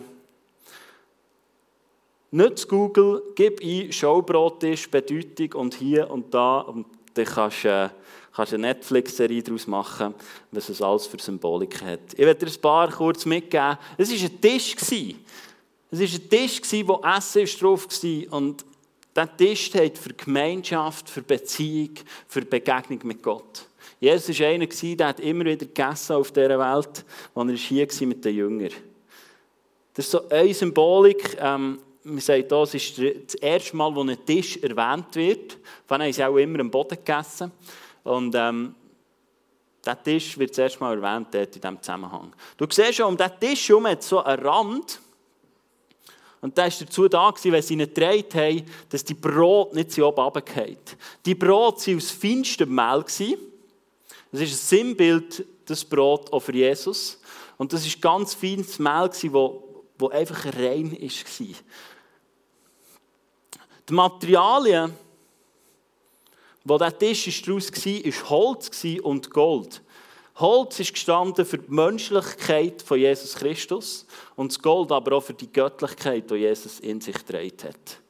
zu 2.54 2.68
Google, 2.68 3.22
gib 3.34 3.62
ein 3.62 3.90
Showbrottisch, 3.90 4.90
Bedeutung 4.90 5.54
und 5.54 5.74
hier 5.76 6.10
und 6.10 6.34
da 6.34 6.58
und 6.58 6.84
dann 7.14 7.24
kannst 7.24 7.64
du 7.64 7.68
äh, 7.68 7.88
kannst 8.36 8.52
eine 8.52 8.66
Netflix-Serie 8.66 9.42
daraus 9.42 9.66
machen, 9.66 10.14
was 10.52 10.68
es 10.68 10.82
alles 10.82 11.06
für 11.06 11.18
Symbolik 11.18 11.80
hat. 11.80 12.12
Ich 12.12 12.18
werde 12.18 12.44
dir 12.44 12.52
ein 12.52 12.60
paar 12.60 12.92
kurz 12.92 13.24
mitgeben. 13.24 13.78
Es 13.96 14.10
war 14.10 14.30
ein 14.30 14.40
Tisch. 14.42 14.76
Es 15.90 15.98
war 15.98 16.06
ein 16.06 16.28
Tisch, 16.28 16.86
wo 16.86 17.00
Essen 17.02 17.58
drauf 17.58 17.86
war. 17.88 18.38
Und 18.38 18.66
dieser 19.16 19.36
Tisch 19.38 19.64
steht 19.64 19.96
für 19.96 20.12
Gemeinschaft, 20.12 21.08
für 21.08 21.22
Beziehung, 21.22 21.94
für 22.28 22.42
Begegnung 22.42 23.00
mit 23.04 23.22
Gott. 23.22 23.66
Jesus 24.00 24.38
war 24.40 24.48
einer, 24.48 24.66
der 24.66 25.06
hat 25.08 25.20
immer 25.20 25.44
wieder 25.44 25.66
gegessen 25.66 26.16
auf 26.16 26.30
dieser 26.30 26.58
Welt, 26.58 27.04
als 27.34 27.50
er 27.50 27.56
hier 27.56 28.06
mit 28.06 28.24
den 28.24 28.36
Jüngern. 28.36 28.72
Das 29.94 30.06
ist 30.06 30.10
so 30.10 30.28
eine 30.28 30.52
Symbolik. 30.52 31.36
Ähm, 31.40 31.78
man 32.02 32.18
sagt, 32.18 32.52
das 32.52 32.74
ist 32.74 32.98
das 32.98 33.34
erste 33.36 33.76
Mal, 33.76 33.94
wo 33.94 34.02
ein 34.02 34.26
Tisch 34.26 34.58
erwähnt 34.58 35.14
wird. 35.14 35.56
Von 35.86 36.02
haben 36.02 36.12
sie 36.12 36.24
auch 36.24 36.36
immer 36.36 36.60
am 36.60 36.70
Boden 36.70 36.98
gegessen. 36.98 37.50
Und 38.02 38.34
ähm, 38.34 38.74
Der 39.84 40.02
Tisch 40.02 40.38
wird 40.38 40.54
zuerst 40.54 40.80
mal 40.80 40.96
erwähnt 40.96 41.28
dort 41.30 41.54
in 41.56 41.60
diesem 41.60 41.82
Zusammenhang. 41.82 42.32
Du 42.56 42.66
siehst 42.70 42.94
schon, 42.94 43.06
um 43.06 43.16
diesen 43.16 43.38
Tisch 43.40 43.68
herum 43.68 43.86
hat 43.86 44.02
so 44.02 44.22
einen 44.22 44.42
Rand. 44.44 45.00
Und 46.40 46.56
der 46.56 46.64
war 46.64 46.72
dazu 46.78 47.08
da, 47.08 47.32
wenn 47.42 47.62
sie 47.62 47.74
ihn 47.74 47.80
getragen 47.80 48.24
haben, 48.34 48.62
dass 48.90 49.04
die 49.04 49.14
Brot 49.14 49.74
nicht 49.74 49.92
so 49.92 50.06
oben 50.06 50.20
runterfallen. 50.20 50.76
Die 51.24 51.34
Brot 51.34 51.86
waren 51.86 51.96
aus 51.96 52.10
feinstem 52.10 52.74
Mehl. 52.74 53.04
Das 54.34 54.42
ist 54.42 54.52
ein 54.52 54.78
Sinnbild, 54.78 55.46
das 55.64 55.84
Brot 55.84 56.32
auch 56.32 56.40
für 56.40 56.52
Jesus. 56.56 57.20
Und 57.56 57.72
das 57.72 57.86
war 57.86 58.00
ganz 58.00 58.34
feines 58.34 58.80
Mehl, 58.80 59.08
das 59.08 60.10
einfach 60.10 60.46
rein 60.46 60.90
war. 60.90 61.54
Die 63.88 63.92
Materialien, 63.92 64.92
wo 66.64 66.76
der 66.76 66.98
Tisch 66.98 67.42
daraus 67.42 67.70
war, 67.70 68.04
war 68.04 68.28
Holz 68.30 68.84
und 69.04 69.30
Gold. 69.30 69.82
Holz 70.34 70.80
ist 70.80 70.94
gestanden 70.94 71.46
für 71.46 71.58
die 71.58 71.72
Menschlichkeit 71.72 72.82
von 72.82 72.98
Jesus 72.98 73.36
Christus 73.36 74.04
und 74.34 74.50
das 74.50 74.60
Gold 74.60 74.90
aber 74.90 75.16
auch 75.16 75.22
für 75.22 75.34
die 75.34 75.52
Göttlichkeit, 75.52 76.28
die 76.28 76.34
Jesus 76.34 76.80
in 76.80 77.00
sich 77.00 77.24
getragen 77.24 77.68
hat. 77.68 78.03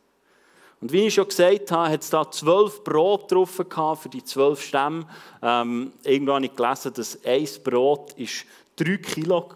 Und 0.85 0.93
wie 0.93 1.07
ich 1.07 1.15
schon 1.15 1.27
gesagt 1.27 1.71
habe, 1.71 1.89
hat 1.89 2.03
es 2.03 2.11
da 2.11 2.31
zwölf 2.31 2.85
Brot 2.85 3.33
drauf 3.33 3.53
für 3.53 4.09
die 4.11 4.23
zwölf 4.23 4.61
Stämme. 4.61 5.07
Ähm, 5.41 5.95
irgendwo 6.03 6.35
habe 6.35 6.45
ich 6.45 6.55
gelesen, 6.55 6.93
dass 6.93 7.25
ein 7.25 7.49
Brot 7.65 8.13
ist 8.19 8.45
drei 8.77 8.99
Kilo 8.99 9.49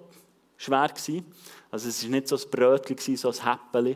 schwer 0.57 0.89
war. 0.89 1.23
Also 1.71 1.89
es 1.91 2.03
war 2.03 2.11
nicht 2.13 2.29
so 2.29 2.37
ein 2.37 2.51
Brötchen, 2.51 3.17
so 3.19 3.29
ein 3.29 3.35
Häppchen. 3.35 3.87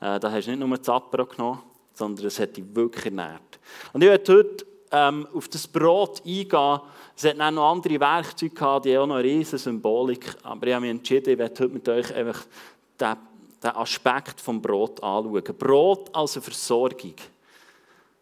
Äh, 0.00 0.18
da 0.20 0.32
hast 0.32 0.46
du 0.46 0.52
nicht 0.52 0.66
nur 0.66 0.82
Zapper 0.82 1.26
genommen, 1.26 1.60
sondern 1.92 2.24
es 2.24 2.40
hat 2.40 2.56
dich 2.56 2.64
wirklich 2.74 3.04
ernährt. 3.04 3.58
Und 3.92 4.02
ich 4.02 4.08
werde 4.08 4.36
heute 4.38 4.66
ähm, 4.90 5.28
auf 5.34 5.48
das 5.48 5.68
Brot 5.68 6.22
eingehen. 6.24 6.80
Es 7.14 7.24
hat 7.24 7.38
auch 7.38 7.50
noch 7.50 7.72
andere 7.72 8.00
Werkzeuge 8.00 8.54
gehabt, 8.54 8.86
die 8.86 8.96
auch 8.96 9.06
noch 9.06 9.16
eine 9.16 9.24
riesige 9.24 9.58
Symbolik. 9.58 10.34
Aber 10.44 10.66
ich 10.66 10.72
habe 10.72 10.80
mich 10.80 10.92
entschieden, 10.92 11.30
ich 11.30 11.38
werde 11.38 11.62
heute 11.62 11.74
mit 11.74 11.86
euch 11.90 12.14
einfach 12.14 12.42
den, 12.98 13.16
den 13.62 13.70
Aspekt 13.70 14.38
des 14.46 14.62
Brot 14.62 15.02
anschauen. 15.02 15.42
Brot 15.58 16.14
als 16.14 16.36
eine 16.36 16.42
Versorgung, 16.42 17.14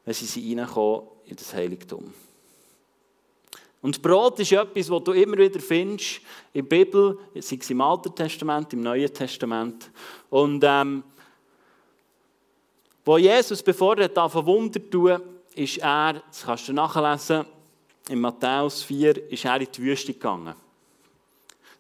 wenn 0.05 0.15
sie 0.15 0.55
reinkommen 0.55 1.07
in 1.27 1.37
das 1.37 1.55
Heiligtum. 1.55 2.13
Und 3.81 4.03
Brot 4.03 4.41
ist 4.41 4.53
etwas, 4.53 4.91
was 4.91 5.05
du 5.05 5.13
immer 5.13 5.39
wieder 5.39 5.61
findest 5.61 6.21
in 6.53 6.69
der 6.69 6.77
Bibel, 6.77 7.19
sei 7.37 7.59
es 7.61 7.71
im 7.71 7.81
Alten 7.81 8.15
Testament, 8.15 8.73
im 8.73 8.81
Neuen 8.81 9.13
Testament. 9.13 9.91
Und 10.31 10.65
ähm, 10.67 11.05
wo 13.05 13.17
Jesus, 13.17 13.63
bevor 13.63 13.97
er 13.99 14.09
da 14.09 14.33
Wunder 14.35 14.81
tun, 14.91 15.21
ist 15.55 15.79
er, 15.79 16.15
das 16.29 16.45
kannst 16.45 16.69
du 16.69 16.73
nachlesen, 16.73 17.47
in 18.09 18.21
Matthäus 18.21 18.83
4, 18.83 19.31
ist 19.31 19.45
er 19.45 19.61
in 19.61 19.69
die 19.71 19.83
Wüste 19.83 20.13
gegangen. 20.13 20.55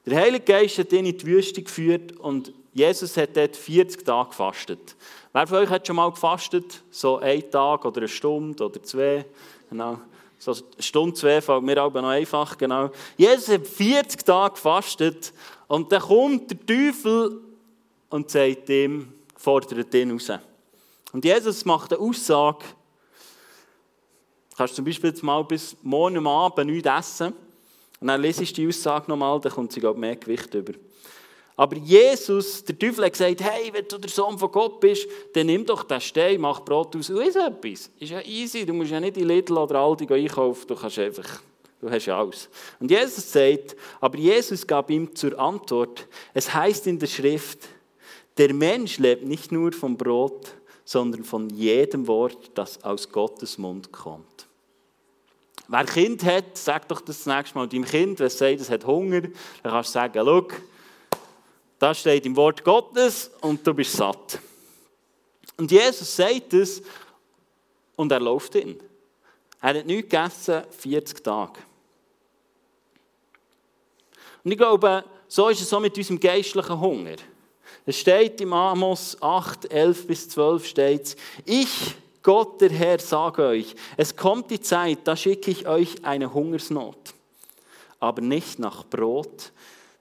Der 0.06 0.20
Heilige 0.20 0.44
Geist 0.44 0.78
hat 0.78 0.92
ihn 0.92 1.06
in 1.06 1.18
die 1.18 1.26
Wüste 1.26 1.62
geführt 1.62 2.12
und 2.12 2.52
Jesus 2.78 3.16
hat 3.16 3.36
dort 3.36 3.56
40 3.56 4.04
Tage 4.04 4.28
gefastet. 4.28 4.94
Wer 5.32 5.46
von 5.48 5.58
euch 5.58 5.68
hat 5.68 5.84
schon 5.84 5.96
mal 5.96 6.10
gefastet? 6.10 6.80
So 6.90 7.18
einen 7.18 7.50
Tag 7.50 7.84
oder 7.84 7.98
eine 7.98 8.08
Stunde 8.08 8.64
oder 8.64 8.80
zwei? 8.82 9.26
Genau. 9.68 9.98
So 10.38 10.52
eine 10.52 10.62
Stunde, 10.82 11.14
zwei 11.14 11.40
fällt 11.40 11.64
mir 11.64 11.82
aber 11.82 12.00
noch 12.00 12.10
einfach. 12.10 12.56
Genau. 12.56 12.90
Jesus 13.16 13.48
hat 13.48 13.66
40 13.66 14.24
Tage 14.24 14.54
gefastet 14.54 15.32
und 15.66 15.90
dann 15.90 16.02
kommt 16.02 16.50
der 16.52 16.66
Teufel 16.66 17.40
und 18.10 18.30
sagt 18.30 18.68
ihm, 18.68 19.12
fordert 19.36 19.92
ihn 19.94 20.12
raus. 20.12 20.30
Und 21.12 21.24
Jesus 21.24 21.64
macht 21.64 21.92
eine 21.92 22.00
Aussage, 22.00 22.64
kannst 24.56 24.76
zum 24.76 24.84
Beispiel 24.84 25.10
jetzt 25.10 25.24
mal 25.24 25.42
bis 25.42 25.76
morgen 25.82 26.24
Abend 26.28 26.70
nichts 26.70 26.88
essen 26.88 27.34
und 28.00 28.06
dann 28.06 28.20
lesest 28.22 28.52
du 28.52 28.62
die 28.62 28.68
Aussage 28.68 29.10
nochmal, 29.10 29.40
dann 29.40 29.50
kommt 29.50 29.72
sie 29.72 29.80
glaube 29.80 29.98
mehr 29.98 30.14
Gewicht 30.14 30.54
über. 30.54 30.74
Aber 31.58 31.76
Jesus, 31.76 32.62
der 32.62 32.78
Teufel 32.78 33.04
hat 33.04 33.14
gesagt, 33.14 33.42
hey, 33.42 33.72
wenn 33.72 33.84
du 33.88 33.98
der 33.98 34.08
Sohn 34.08 34.38
von 34.38 34.52
Gott 34.52 34.78
bist, 34.78 35.08
dann 35.32 35.46
nimm 35.46 35.66
doch 35.66 35.82
den 35.82 36.00
Stein, 36.00 36.40
mach 36.40 36.60
Brot 36.60 36.94
aus 36.94 37.10
und 37.10 37.20
isst 37.20 37.36
etwas. 37.36 37.90
Ist 37.98 38.10
ja 38.10 38.20
easy, 38.24 38.64
du 38.64 38.72
musst 38.72 38.92
ja 38.92 39.00
nicht 39.00 39.16
in 39.16 39.26
Lidl 39.26 39.58
oder 39.58 39.80
Aldi 39.80 40.06
einkaufen, 40.06 40.68
du 40.68 40.76
kannst 40.76 41.00
einfach, 41.00 41.42
du 41.80 41.90
hast 41.90 42.06
ja 42.06 42.16
alles. 42.16 42.48
Und 42.78 42.92
Jesus 42.92 43.32
sagt, 43.32 43.74
aber 44.00 44.16
Jesus 44.18 44.64
gab 44.64 44.88
ihm 44.88 45.12
zur 45.16 45.36
Antwort, 45.36 46.06
es 46.32 46.54
heißt 46.54 46.86
in 46.86 46.96
der 46.96 47.08
Schrift, 47.08 47.58
der 48.36 48.54
Mensch 48.54 48.98
lebt 48.98 49.24
nicht 49.24 49.50
nur 49.50 49.72
vom 49.72 49.96
Brot, 49.96 50.54
sondern 50.84 51.24
von 51.24 51.50
jedem 51.50 52.06
Wort, 52.06 52.52
das 52.54 52.84
aus 52.84 53.10
Gottes 53.10 53.58
Mund 53.58 53.90
kommt. 53.90 54.46
Wer 55.66 55.84
Kind 55.86 56.22
hat, 56.22 56.56
sag 56.56 56.86
doch 56.86 57.00
das 57.00 57.26
nächste 57.26 57.58
Mal 57.58 57.66
deinem 57.66 57.84
Kind, 57.84 58.20
wenn 58.20 58.28
es 58.28 58.38
sagt, 58.38 58.60
es 58.60 58.70
hat 58.70 58.86
Hunger, 58.86 59.22
dann 59.22 59.32
kannst 59.64 59.90
du 59.90 59.94
sagen, 59.94 60.20
schau, 60.24 60.46
das 61.78 62.00
steht 62.00 62.26
im 62.26 62.36
Wort 62.36 62.64
Gottes 62.64 63.30
und 63.40 63.66
du 63.66 63.72
bist 63.74 63.92
satt. 63.92 64.38
Und 65.56 65.70
Jesus 65.70 66.16
sagt 66.16 66.52
es 66.54 66.82
und 67.96 68.12
er 68.12 68.20
läuft 68.20 68.54
ihn. 68.54 68.80
Er 69.60 69.78
hat 69.78 69.86
nichts 69.86 70.10
gegessen, 70.10 70.62
40 70.70 71.22
Tage. 71.22 71.60
Und 74.44 74.52
ich 74.52 74.58
glaube, 74.58 75.04
so 75.26 75.48
ist 75.48 75.60
es 75.60 75.68
so 75.68 75.80
mit 75.80 75.96
unserem 75.96 76.20
geistlichen 76.20 76.80
Hunger. 76.80 77.16
Es 77.84 77.98
steht 77.98 78.40
im 78.40 78.52
Amos 78.52 79.16
8, 79.20 79.70
11 79.72 80.06
bis 80.06 80.28
12 80.28 80.66
steht 80.66 81.16
ich, 81.44 81.94
Gott 82.22 82.60
der 82.60 82.70
Herr, 82.70 82.98
sage 82.98 83.42
euch, 83.44 83.74
es 83.96 84.14
kommt 84.14 84.50
die 84.50 84.60
Zeit, 84.60 85.00
da 85.04 85.16
schicke 85.16 85.50
ich 85.50 85.66
euch 85.66 86.04
eine 86.04 86.32
Hungersnot. 86.32 87.14
Aber 88.00 88.22
nicht 88.22 88.58
nach 88.58 88.84
Brot 88.84 89.52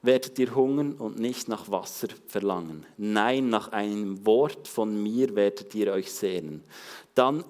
werdet 0.08 0.40
ihr 0.40 0.56
hungern 0.56 0.94
und 0.94 1.20
nicht 1.20 1.48
nach 1.48 1.70
Wasser 1.70 2.08
verlangen. 2.26 2.86
Nein, 2.98 3.50
nach 3.50 3.72
einem 3.72 4.26
Wort 4.26 4.68
von 4.68 5.04
mir 5.04 5.36
werdet 5.36 5.76
ihr 5.76 5.92
euch 5.92 6.12
sehnen. 6.12 6.64
Dann 7.14 7.44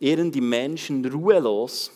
irren 0.00 0.30
die 0.30 0.42
Menschen 0.42 1.06
ruhelos 1.06 1.90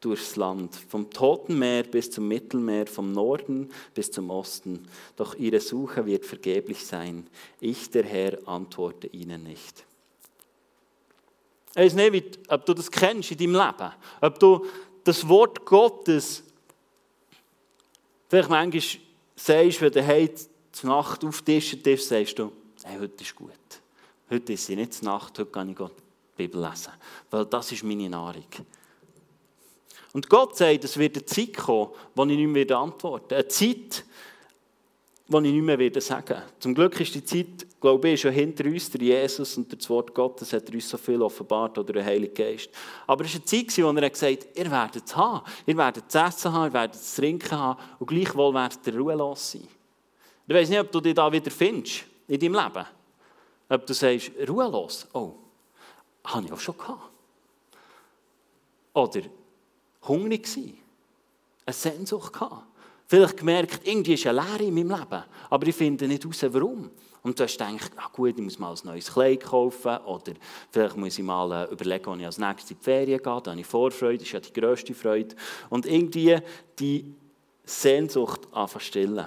durchs 0.00 0.36
Land, 0.36 0.76
vom 0.76 1.08
Toten 1.10 1.58
Meer 1.58 1.84
bis 1.84 2.10
zum 2.10 2.28
Mittelmeer, 2.28 2.86
vom 2.86 3.12
Norden 3.12 3.70
bis 3.94 4.10
zum 4.10 4.28
Osten. 4.30 4.86
Doch 5.16 5.34
ihre 5.36 5.60
Suche 5.60 6.04
wird 6.04 6.26
vergeblich 6.26 6.84
sein. 6.84 7.26
Ich, 7.60 7.90
der 7.90 8.04
Herr, 8.04 8.38
antworte 8.46 9.06
ihnen 9.06 9.44
nicht. 9.44 9.84
Ich 11.70 11.76
weiß 11.76 11.94
nicht, 11.94 12.40
ob 12.48 12.66
du 12.66 12.74
das 12.74 12.90
kennst 12.90 13.30
in 13.30 13.38
deinem 13.38 13.54
Leben. 13.54 13.92
Ob 14.20 14.38
du 14.38 14.66
das 15.04 15.28
Wort 15.28 15.64
Gottes 15.64 16.42
vielleicht 18.28 18.50
manchmal 18.50 19.07
sagst, 19.40 19.80
wenn 19.80 19.92
du 19.92 20.06
heute 20.06 20.46
zur 20.72 20.90
Nacht 20.90 21.24
auf 21.24 21.42
Tisch 21.42 21.76
triffst, 21.82 22.08
sagst 22.08 22.38
du, 22.38 22.52
hey, 22.84 22.98
heute 22.98 23.22
ist 23.22 23.34
gut. 23.34 23.52
Heute 24.30 24.52
ist 24.52 24.66
sie 24.66 24.76
nicht 24.76 24.94
zur 24.94 25.06
Nacht, 25.06 25.38
heute 25.38 25.50
kann 25.50 25.70
ich 25.70 25.76
die 25.76 25.86
Bibel 26.36 26.60
lesen. 26.60 26.92
Weil 27.30 27.46
das 27.46 27.72
ist 27.72 27.82
meine 27.82 28.10
Nahrung. 28.10 28.44
Und 30.12 30.28
Gott 30.28 30.56
sagt, 30.56 30.84
es 30.84 30.96
wird 30.96 31.16
eine 31.16 31.26
Zeit 31.26 31.56
kommen, 31.56 31.90
wo 32.14 32.24
ich 32.24 32.36
nicht 32.36 32.48
mehr 32.48 32.78
antworten 32.78 33.30
werde. 33.30 33.44
Eine 33.44 33.48
Zeit, 33.48 34.04
wo 35.28 35.38
ich 35.38 35.52
nicht 35.52 35.62
mehr 35.62 36.00
sagen 36.00 36.28
werde. 36.28 36.44
Zum 36.60 36.74
Glück 36.74 36.98
ist 37.00 37.14
die 37.14 37.24
Zeit, 37.24 37.66
glaube 37.80 38.08
ich, 38.08 38.20
schon 38.20 38.32
hinter 38.32 38.64
uns, 38.64 38.90
der 38.90 39.02
Jesus 39.02 39.56
und 39.56 39.72
das 39.72 39.88
Wort 39.88 40.14
Gottes 40.14 40.52
hat 40.52 40.68
uns 40.72 40.88
so 40.88 40.96
viel 40.96 41.22
offenbart, 41.22 41.78
oder 41.78 41.92
der 41.92 42.04
Heilige 42.04 42.32
Geist. 42.32 42.70
Aber 43.06 43.24
es 43.24 43.34
war 43.34 43.40
eine 43.40 43.44
Zeit, 43.44 43.78
wo 43.78 43.90
er 43.90 44.10
gesagt 44.10 44.42
hat, 44.46 44.56
ihr 44.56 44.70
werdet 44.70 45.06
es 45.06 45.16
haben, 45.16 45.44
ihr 45.66 45.76
werdet 45.76 46.04
es 46.08 46.14
essen 46.14 46.52
haben, 46.52 46.66
ihr 46.66 46.72
werdet 46.72 46.96
es 46.96 47.14
trinken 47.14 47.58
haben 47.58 47.80
und 47.98 48.06
gleichwohl 48.06 48.52
werdet 48.54 48.86
ihr 48.86 48.96
ruhelos 48.96 49.52
sein. 49.52 49.68
Ich 50.46 50.54
weiß 50.54 50.68
nicht, 50.70 50.80
ob 50.80 50.90
du 50.90 51.00
dich 51.00 51.14
da 51.14 51.30
wieder 51.30 51.50
findest 51.50 52.04
in 52.26 52.40
deinem 52.40 52.54
Leben. 52.54 52.86
Ob 53.68 53.86
du 53.86 53.92
sagst, 53.92 54.30
ruhelos, 54.48 55.06
oh, 55.12 55.34
habe 56.24 56.46
ich 56.46 56.52
auch 56.52 56.60
schon 56.60 56.76
gehabt. 56.76 57.10
Oder 58.94 59.20
hungrig 60.02 60.44
gewesen, 60.44 60.78
eine 61.66 61.74
Sehnsucht 61.74 62.32
gehabt. 62.32 62.64
Vielleicht 63.06 63.36
gemerkt, 63.36 63.86
irgendwie 63.86 64.14
ist 64.14 64.26
eine 64.26 64.42
Leere 64.42 64.64
in 64.64 64.74
meinem 64.74 64.90
Leben, 64.98 65.24
aber 65.48 65.66
ich 65.66 65.74
finde 65.74 66.08
nicht 66.08 66.24
heraus, 66.24 66.42
warum. 66.50 66.90
Und 67.22 67.38
du 67.38 67.44
hast 67.44 67.58
gedacht, 67.58 67.92
ah 67.96 68.08
gut, 68.12 68.34
ich 68.36 68.42
muss 68.42 68.58
mal 68.58 68.72
ein 68.72 68.78
neues 68.84 69.12
Kleid 69.12 69.42
kaufen 69.44 69.96
oder 69.98 70.32
vielleicht 70.70 70.96
muss 70.96 71.18
ich 71.18 71.24
mal 71.24 71.64
äh, 71.64 71.72
überlegen, 71.72 72.06
wann 72.06 72.20
ich 72.20 72.26
als 72.26 72.38
nächstes 72.38 72.70
in 72.70 72.76
die 72.78 72.84
Ferien 72.84 73.22
gehe. 73.22 73.40
Da 73.42 73.50
habe 73.50 73.60
ich 73.60 73.66
Vorfreude, 73.66 74.18
das 74.18 74.26
ist 74.26 74.32
ja 74.32 74.40
die 74.40 74.52
grösste 74.52 74.94
Freude. 74.94 75.34
Und 75.68 75.86
irgendwie 75.86 76.38
die 76.78 77.14
Sehnsucht 77.64 78.40
anfangen 78.52 78.84
stillen. 78.84 79.26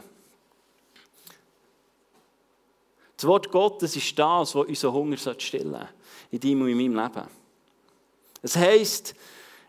Das 3.17 3.27
Wort 3.27 3.51
Gottes 3.51 3.95
ist 3.95 4.17
das, 4.17 4.55
was 4.55 4.67
unseren 4.67 4.93
Hunger 4.93 5.17
stillen 5.17 5.71
soll, 5.71 5.87
in 6.31 6.39
deinem 6.39 6.61
und 6.63 6.69
in 6.69 6.77
meinem 6.77 6.95
Leben. 6.95 7.27
Es 8.41 8.55
heisst, 8.55 9.13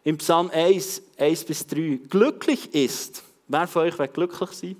im 0.04 0.18
Psalm 0.18 0.50
1, 0.52 1.02
1 1.18 1.44
bis 1.44 1.66
3. 1.66 2.00
Glücklich 2.08 2.74
ist, 2.74 3.22
wer 3.48 3.66
von 3.66 3.82
euch 3.82 3.98
will 3.98 4.08
glücklich 4.08 4.50
sein? 4.50 4.76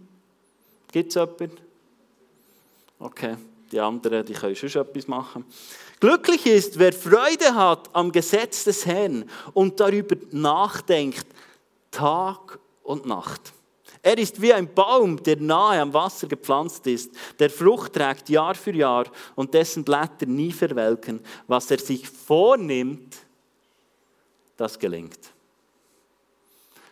Gibt 0.90 1.11
es 1.11 1.14
jemanden? 1.14 1.72
Okay, 3.02 3.37
die 3.73 3.80
anderen, 3.80 4.25
die 4.25 4.32
können 4.32 4.54
schon 4.54 4.68
etwas 4.68 5.09
machen. 5.09 5.44
Glücklich 5.99 6.47
ist, 6.47 6.78
wer 6.78 6.92
Freude 6.92 7.52
hat 7.52 7.90
am 7.92 8.12
Gesetz 8.12 8.62
des 8.62 8.87
Herrn 8.87 9.28
und 9.54 9.80
darüber 9.80 10.14
nachdenkt, 10.30 11.26
Tag 11.90 12.61
und 12.85 13.04
Nacht. 13.04 13.52
Er 14.02 14.16
ist 14.18 14.40
wie 14.40 14.52
ein 14.52 14.73
Baum, 14.73 15.21
der 15.21 15.37
nahe 15.37 15.80
am 15.80 15.92
Wasser 15.92 16.28
gepflanzt 16.28 16.87
ist, 16.87 17.11
der 17.40 17.50
Frucht 17.50 17.94
trägt 17.94 18.28
Jahr 18.28 18.54
für 18.54 18.73
Jahr 18.73 19.06
und 19.35 19.52
dessen 19.52 19.82
Blätter 19.82 20.26
nie 20.26 20.52
verwelken. 20.52 21.18
Was 21.49 21.73
er 21.73 21.80
sich 21.80 22.09
vornimmt, 22.09 23.16
das 24.56 24.78
gelingt. 24.78 25.18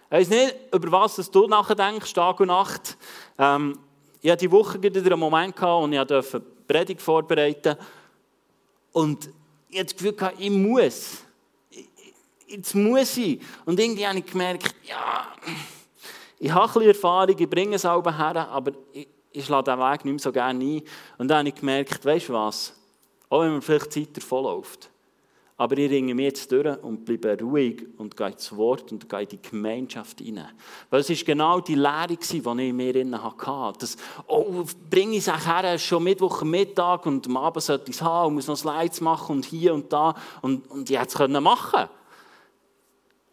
Ich 0.07 0.11
weiß 0.11 0.29
nicht, 0.29 0.57
über 0.75 0.91
was 0.91 1.31
du 1.31 1.47
nachdenkst, 1.47 2.13
Tag 2.13 2.41
und 2.41 2.49
Nacht. 2.49 2.99
Ähm, 3.39 3.79
ich 4.21 4.31
hatte 4.31 4.47
die 4.47 4.51
Woche 4.51 4.83
wieder 4.83 5.01
einen 5.01 5.19
Moment, 5.21 5.57
gehabt, 5.57 5.85
und 5.85 5.93
ich 5.93 6.03
durfte 6.03 6.41
Predigt 6.41 7.01
vorbereiten. 7.01 7.77
Und 8.93 9.31
ich 9.69 9.79
hatte 9.79 9.95
das 9.95 9.97
Gefühl, 9.97 10.33
ich 10.39 10.51
muss. 10.51 11.19
Jetzt 12.47 12.75
muss 12.75 13.17
ich. 13.17 13.41
Und 13.65 13.79
irgendwie 13.79 14.07
habe 14.07 14.19
ich 14.19 14.27
gemerkt, 14.27 14.75
ja 14.83 15.27
ich 16.41 16.51
habe 16.51 16.65
ein 16.65 16.73
bisschen 16.73 16.89
Erfahrung, 16.89 17.39
ich 17.39 17.51
bringe 17.51 17.77
es 17.77 17.85
auch 17.85 18.03
her, 18.05 18.49
aber 18.49 18.73
ich, 18.93 19.07
ich 19.31 19.45
schlage 19.45 19.71
diesen 19.71 19.79
Weg 19.79 20.05
nicht 20.05 20.13
mehr 20.15 20.19
so 20.19 20.33
gerne 20.33 20.65
ein. 20.65 20.83
Und 21.19 21.29
dann 21.29 21.39
habe 21.39 21.49
ich 21.51 21.55
gemerkt, 21.55 22.05
weißt 22.05 22.31
du 22.31 22.33
was, 22.33 22.75
auch 23.29 23.43
wenn 23.43 23.55
mir 23.55 23.63
vielleicht 23.63 23.95
die 23.95 24.07
Zeit 24.07 24.17
davonläuft, 24.17 24.90
aber 25.61 25.77
ich 25.77 25.91
ringe 25.91 26.15
mich 26.15 26.25
jetzt 26.25 26.51
durch 26.51 26.83
und 26.83 27.05
bleibe 27.05 27.39
ruhig 27.39 27.87
und 27.99 28.17
gehe 28.17 28.29
ins 28.29 28.57
Wort 28.57 28.91
und 28.93 29.07
gehe 29.07 29.21
in 29.21 29.29
die 29.29 29.43
Gemeinschaft 29.43 30.19
hinein. 30.19 30.53
Weil 30.89 31.01
es 31.01 31.11
war 31.11 31.17
genau 31.17 31.61
die 31.61 31.75
Lehre, 31.75 32.07
die 32.07 32.17
ich 32.19 32.47
in 32.47 32.77
mir 32.77 33.23
hatte. 33.23 33.79
Das, 33.81 33.99
oh, 34.27 34.65
bringe 34.89 35.17
ich 35.19 35.29
es 35.29 35.47
her, 35.47 35.79
schon 35.79 36.05
Mittwoch 36.05 36.45
Mittag 36.45 37.05
und 37.05 37.27
am 37.27 37.37
Abend 37.37 37.63
sollte 37.63 37.91
ich 37.91 37.97
es 37.97 38.01
haben 38.01 38.29
und 38.29 38.35
muss 38.37 38.47
noch 38.47 38.57
Slides 38.57 39.03
machen 39.03 39.37
und 39.37 39.45
hier 39.45 39.75
und 39.75 39.93
da. 39.93 40.15
Und, 40.41 40.67
und 40.71 40.89
ich 40.89 40.99
hätte 40.99 41.25
es 41.25 41.41
machen 41.43 41.91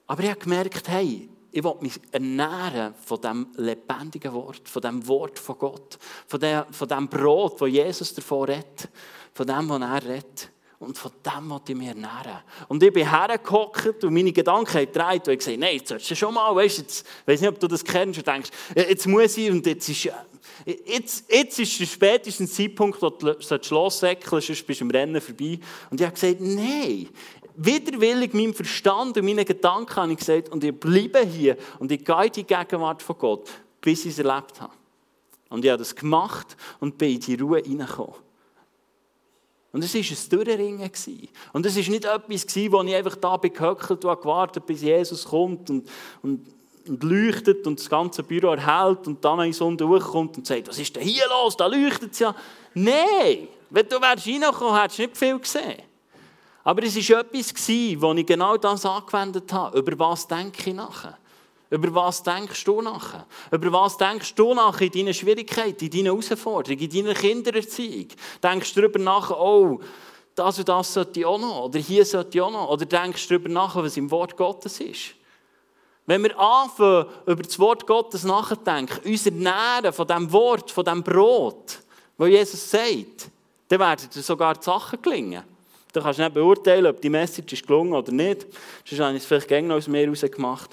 Aber 0.06 0.22
ich 0.22 0.30
habe 0.30 0.40
gemerkt, 0.42 0.90
hey, 0.90 1.30
ich 1.50 1.64
will 1.64 1.76
mich 1.80 1.98
ernähren 2.12 2.94
von 3.06 3.22
dem 3.22 3.48
lebendigen 3.56 4.34
Wort, 4.34 4.68
von 4.68 4.82
dem 4.82 5.08
Wort 5.08 5.40
von 5.40 5.58
Gott, 5.58 5.98
von 6.28 6.42
dem, 6.42 6.66
von 6.72 6.90
dem 6.90 7.08
Brot, 7.08 7.62
das 7.62 7.70
Jesus 7.70 8.14
davor 8.14 8.50
redet, 8.50 8.90
von 9.34 9.48
dem, 9.48 9.70
was 9.70 9.82
er 9.82 10.04
redet. 10.04 10.52
Und 10.80 10.96
von 10.96 11.12
dem 11.26 11.50
wollte 11.50 11.72
ich 11.72 11.78
mich 11.78 11.88
ernähren. 11.88 12.40
Und 12.68 12.84
ich 12.84 12.94
bin 12.94 13.10
hergehockt 13.10 14.04
und 14.04 14.14
meine 14.14 14.32
Gedanken 14.32 14.74
haben 14.74 14.86
gedreht 14.86 15.28
und 15.28 15.34
ich 15.34 15.40
gesagt, 15.40 15.58
nein, 15.58 15.76
jetzt 15.76 15.88
sollst 15.90 16.12
du 16.12 16.16
schon 16.16 16.34
mal, 16.36 16.56
weißt, 16.56 16.78
jetzt, 16.78 17.08
ich 17.22 17.28
weiß 17.28 17.42
nicht, 17.42 17.50
ob 17.50 17.60
du 17.60 17.68
das 17.68 17.84
kennst 17.84 18.20
und 18.20 18.28
denkst, 18.28 18.52
jetzt 18.76 19.08
muss 19.08 19.38
ich 19.38 19.50
und 19.50 19.66
jetzt 19.66 19.90
ist, 19.90 20.10
jetzt, 20.86 21.26
jetzt 21.32 21.60
ist 21.60 21.80
der 21.80 21.86
späteste 21.88 22.48
Zeitpunkt, 22.48 23.02
wo 23.02 23.10
du 23.10 23.36
lossäckeln 23.72 24.42
sonst 24.42 24.68
bist 24.68 24.82
du 24.82 24.86
im 24.86 24.92
Rennen 24.92 25.20
vorbei. 25.20 25.60
Und 25.90 26.00
ich 26.00 26.06
habe 26.06 26.14
gesagt, 26.14 26.42
nein, 26.42 27.10
widerwillig 27.56 28.36
meinem 28.36 28.54
Verstand 28.54 29.18
und 29.18 29.26
meinen 29.26 29.46
Gedanken 29.46 29.96
habe 29.96 30.12
ich 30.12 30.20
gesagt, 30.20 30.50
und 30.50 30.64
ich 30.64 30.80
bleibe 30.80 31.26
hier 31.26 31.58
und 31.80 31.92
ich 31.92 32.06
gehe 32.06 32.26
in 32.26 32.32
die 32.32 32.44
Gegenwart 32.44 33.02
von 33.02 33.18
Gott, 33.18 33.50
bis 33.82 34.06
ich 34.06 34.12
es 34.12 34.20
erlebt 34.20 34.62
habe. 34.62 34.74
Und 35.50 35.66
ich 35.66 35.72
habe 35.72 35.80
das 35.80 35.96
gemacht 35.96 36.56
und 36.80 37.00
bin 37.00 37.16
in 37.16 37.20
die 37.20 37.36
Ruhe 37.36 37.64
hineingekommen. 37.66 38.27
Und 39.72 39.84
es 39.84 39.94
war 39.94 40.02
ein 40.02 40.30
Durchringen. 40.46 40.92
Und 41.54 41.66
es 41.66 41.76
war 41.76 41.84
nicht 41.84 42.06
etwas, 42.06 42.72
wo 42.72 42.84
ich 42.84 42.96
einfach 42.96 43.16
da 43.16 43.38
gehöckelt 43.38 44.06
und 44.06 44.22
gewartet 44.22 44.66
bis 44.66 44.82
Jesus 44.82 45.26
kommt 45.26 45.70
und, 45.70 45.90
und, 46.22 46.48
und 46.88 47.04
leuchtet 47.04 47.68
und 47.68 47.80
das 47.80 47.90
ganze 47.90 48.24
Büro 48.24 48.48
erhält 48.48 49.08
und 49.08 49.24
dann 49.24 49.42
ein 49.42 49.54
Sonne 49.54 49.78
durchkommt 49.78 50.38
und 50.38 50.48
sagt, 50.48 50.70
was 50.70 50.80
ist 50.80 50.96
denn 50.96 51.04
hier 51.04 51.28
los, 51.28 51.58
da 51.58 51.68
leuchtet 51.68 52.14
es 52.14 52.20
ja. 52.20 52.34
Nein, 52.74 53.50
wenn 53.70 53.88
du 53.88 54.02
wärst 54.02 54.26
reingekommen, 54.26 54.82
hättest 54.82 55.00
du 55.00 55.04
nicht 55.04 55.18
viel 55.18 55.40
gesehen. 55.40 55.82
Aber 56.64 56.84
es 56.84 56.96
war 57.10 57.20
etwas, 57.20 57.70
wo 58.02 58.14
ich 58.14 58.26
genau 58.26 58.58
das 58.58 58.86
angewendet 58.86 59.52
habe. 59.54 59.80
Über 59.80 60.00
was 60.00 60.28
denke 60.28 60.70
ich 60.70 60.76
nachher? 60.76 61.18
Über 61.70 61.94
was 61.94 62.24
denkst 62.24 62.64
du 62.64 62.82
nachher? 62.82 63.26
Über 63.52 63.72
was 63.74 63.98
denkst 63.98 64.36
du 64.36 64.54
nachher 64.54 64.86
in 64.86 64.92
deinen 64.92 65.14
Schwierigkeiten, 65.14 65.86
in 65.86 65.92
deinen 65.92 66.06
Herausforderungen, 66.06 66.80
in 66.82 66.90
deiner 66.90 67.14
Kindererziehung? 67.14 68.08
Denkst 68.42 68.74
du 68.74 68.82
darüber 68.82 69.00
nach, 69.00 69.32
oh, 69.32 69.80
das 70.34 70.60
und 70.60 70.70
das 70.70 70.94
sollte 70.94 71.20
ich 71.20 71.26
auch 71.26 71.40
noch, 71.40 71.66
oder 71.66 71.80
hier 71.80 72.06
sollte 72.06 72.38
ich 72.38 72.42
auch 72.42 72.52
noch, 72.52 72.70
oder 72.70 72.86
denkst 72.86 73.28
du 73.28 73.34
darüber 73.34 73.50
nach, 73.50 73.76
was 73.76 73.98
im 73.98 74.10
Wort 74.12 74.38
Gottes 74.38 74.80
ist? 74.80 75.16
Wenn 76.06 76.24
wir 76.24 76.40
anfangen, 76.40 77.08
über 77.26 77.44
das 77.44 77.60
Wort 77.60 77.86
Gottes 77.86 78.24
nachzudenken, 78.24 79.02
unser 79.04 79.32
Nähren 79.32 79.92
von 79.92 80.08
dem 80.08 80.32
Wort, 80.32 80.72
von 80.72 80.86
dem 80.86 81.04
Brot, 81.04 81.80
wo 82.18 82.26
Jesus 82.28 82.72
sagt, 82.72 83.30
dann 83.68 83.80
werden 83.80 84.10
dir 84.10 84.22
sogar 84.22 84.56
die 84.56 84.64
Sachen 84.64 85.02
gelingen. 85.02 85.44
Du 85.92 86.02
kannst 86.02 86.20
nicht 86.20 86.34
beurteilen, 86.34 86.86
ob 86.86 87.02
die 87.02 87.10
Message 87.10 87.54
ist 87.54 87.68
gelungen 87.68 87.94
oder 87.94 88.12
nicht. 88.12 88.46
Sonst 88.86 89.02
habe 89.02 89.16
ich 89.18 89.24
es 89.24 89.26
vielleicht 89.26 89.50
gerne 89.50 89.74
aus 89.74 89.88
mir 89.88 90.10
gemacht. 90.10 90.70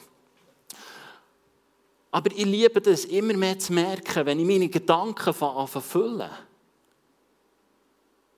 Aber 2.15 2.31
ich 2.31 2.45
liebe 2.45 2.81
das, 2.81 3.07
immer 3.07 3.35
mehr 3.35 3.59
zu 3.59 3.73
merken, 3.73 4.25
wenn 4.25 4.39
ich 4.39 4.47
meine 4.47 4.69
Gedanken 4.69 5.35
füllen 5.35 6.31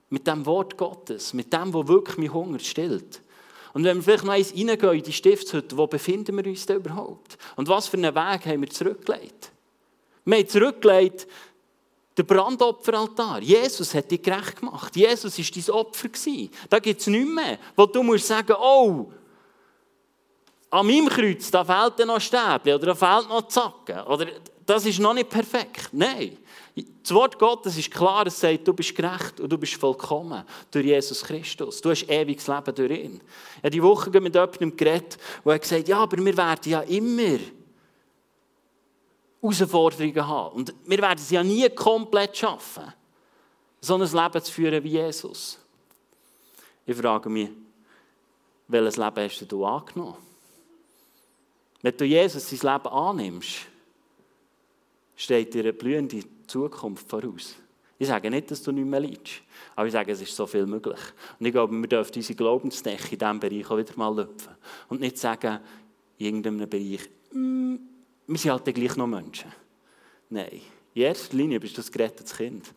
Mit 0.09 0.25
dem 0.25 0.43
Wort 0.47 0.75
Gottes, 0.75 1.31
mit 1.35 1.53
dem, 1.53 1.71
wo 1.71 1.87
wirklich 1.87 2.17
mein 2.17 2.33
Hunger 2.33 2.57
stillt. 2.57 3.21
Und 3.73 3.83
wenn 3.83 3.97
wir 3.97 4.03
vielleicht 4.03 4.23
noch 4.23 4.33
eins 4.33 4.51
reingehen 4.51 4.93
in 4.93 5.03
die 5.03 5.13
Stiftshütte, 5.13 5.77
wo 5.77 5.85
befinden 5.85 6.35
wir 6.35 6.45
uns 6.47 6.65
denn 6.65 6.77
überhaupt? 6.77 7.37
Und 7.55 7.69
was 7.69 7.87
für 7.87 7.97
einen 7.97 8.15
Weg 8.15 8.47
haben 8.47 8.61
wir 8.61 8.69
zurückgelegt? 8.71 9.51
Wir 10.25 10.37
haben 10.37 10.49
zurückgelegt 10.49 11.27
der 12.17 12.23
Brandopferaltar. 12.23 13.43
Jesus 13.43 13.93
hat 13.93 14.09
dich 14.09 14.23
gerecht 14.23 14.59
gemacht. 14.59 14.95
Jesus 14.95 15.37
war 15.37 15.45
dein 15.53 15.75
Opfer. 15.75 16.09
Da 16.67 16.79
gibt 16.79 17.01
es 17.01 17.05
nichts 17.05 17.31
mehr, 17.31 17.59
wo 17.75 17.85
du 17.85 18.01
musst 18.01 18.25
sagen, 18.25 18.55
oh, 18.59 19.11
an 20.69 20.85
meinem 20.85 21.07
Kreuz, 21.07 21.49
da 21.49 21.63
fehlt 21.63 22.05
noch 22.05 22.19
Stäbchen 22.19 22.75
oder 22.75 22.93
da 22.93 22.95
fehlt 22.95 23.29
noch 23.29 23.47
Zacken. 23.47 24.01
Oder 24.01 24.27
das 24.65 24.85
ist 24.85 24.99
noch 24.99 25.13
nicht 25.13 25.29
perfekt. 25.29 25.89
Nein. 25.93 26.37
Das 27.01 27.13
Wort 27.13 27.39
Gottes 27.39 27.77
ist 27.77 27.89
klar, 27.89 28.27
es 28.27 28.39
sagt, 28.39 28.67
du 28.67 28.73
bist 28.73 28.93
gerecht 28.93 29.39
und 29.39 29.49
du 29.49 29.57
bist 29.57 29.75
vollkommen 29.75 30.43
durch 30.69 30.85
Jesus 30.85 31.23
Christus. 31.23 31.81
Du 31.81 31.89
hast 31.89 32.07
ewiges 32.07 32.47
Leben 32.47 32.75
durch 32.75 32.91
ihn. 32.91 33.21
Ich 33.55 33.57
habe 33.57 33.69
die 33.71 33.81
Woche 33.81 34.09
mit 34.21 34.35
jemandem 34.35 34.75
geredet, 34.75 35.17
der 35.43 35.57
gesagt 35.57 35.81
hat, 35.81 35.87
ja, 35.87 35.97
aber 35.99 36.17
wir 36.17 36.37
werden 36.37 36.71
ja 36.71 36.81
immer 36.81 37.39
Herausforderungen 39.41 40.27
haben. 40.27 40.55
Und 40.57 40.73
wir 40.85 40.97
werden 40.99 41.19
es 41.19 41.31
ja 41.31 41.41
nie 41.41 41.67
komplett 41.69 42.37
schaffen, 42.37 42.93
so 43.81 43.95
ein 43.95 44.01
Leben 44.01 44.43
zu 44.43 44.51
führen 44.51 44.83
wie 44.83 44.91
Jesus. 44.91 45.59
Ich 46.85 46.95
frage 46.95 47.29
mich, 47.29 47.49
welches 48.67 48.97
Leben 48.97 49.15
hast 49.15 49.51
du 49.51 49.65
angenommen? 49.65 50.26
Wenn 51.81 51.95
du 51.95 52.05
Jesus 52.05 52.49
sein 52.49 52.73
Leben 52.73 52.93
annimmst, 52.93 53.67
steht 55.15 55.53
dir 55.53 55.61
eine 55.61 55.73
blühende 55.73 56.23
Zukunft 56.47 57.09
voraus. 57.09 57.55
Ich 57.99 58.07
sage 58.07 58.29
nicht, 58.29 58.51
dass 58.51 58.61
du 58.61 58.71
nicht 58.71 58.85
mehr 58.85 58.99
leidest, 58.99 59.41
aber 59.75 59.87
ich 59.87 59.93
sage, 59.93 60.11
es 60.11 60.21
ist 60.21 60.35
so 60.35 60.45
viel 60.45 60.67
möglich. 60.67 60.99
Und 61.39 61.45
ich 61.45 61.51
glaube, 61.51 61.75
wir 61.75 61.87
dürfen 61.87 62.15
unsere 62.15 62.35
Glaubensdecke 62.35 63.13
in 63.13 63.19
diesem 63.19 63.39
Bereich 63.39 63.71
auch 63.71 63.77
wieder 63.77 63.93
mal 63.95 64.15
lüpfen. 64.15 64.53
Und 64.87 65.01
nicht 65.01 65.17
sagen, 65.17 65.59
in 66.19 66.25
irgendeinem 66.27 66.69
Bereich, 66.69 67.09
mm, 67.31 67.75
wir 68.27 68.37
sind 68.37 68.51
halt 68.51 68.65
gleich 68.65 68.95
noch 68.95 69.07
Menschen. 69.07 69.51
Nein, 70.29 70.61
in 70.93 71.01
erster 71.01 71.35
Linie 71.35 71.59
bist 71.59 71.73
du 71.73 71.81
das 71.81 71.91
gerettetes 71.91 72.35
Kind 72.35 72.73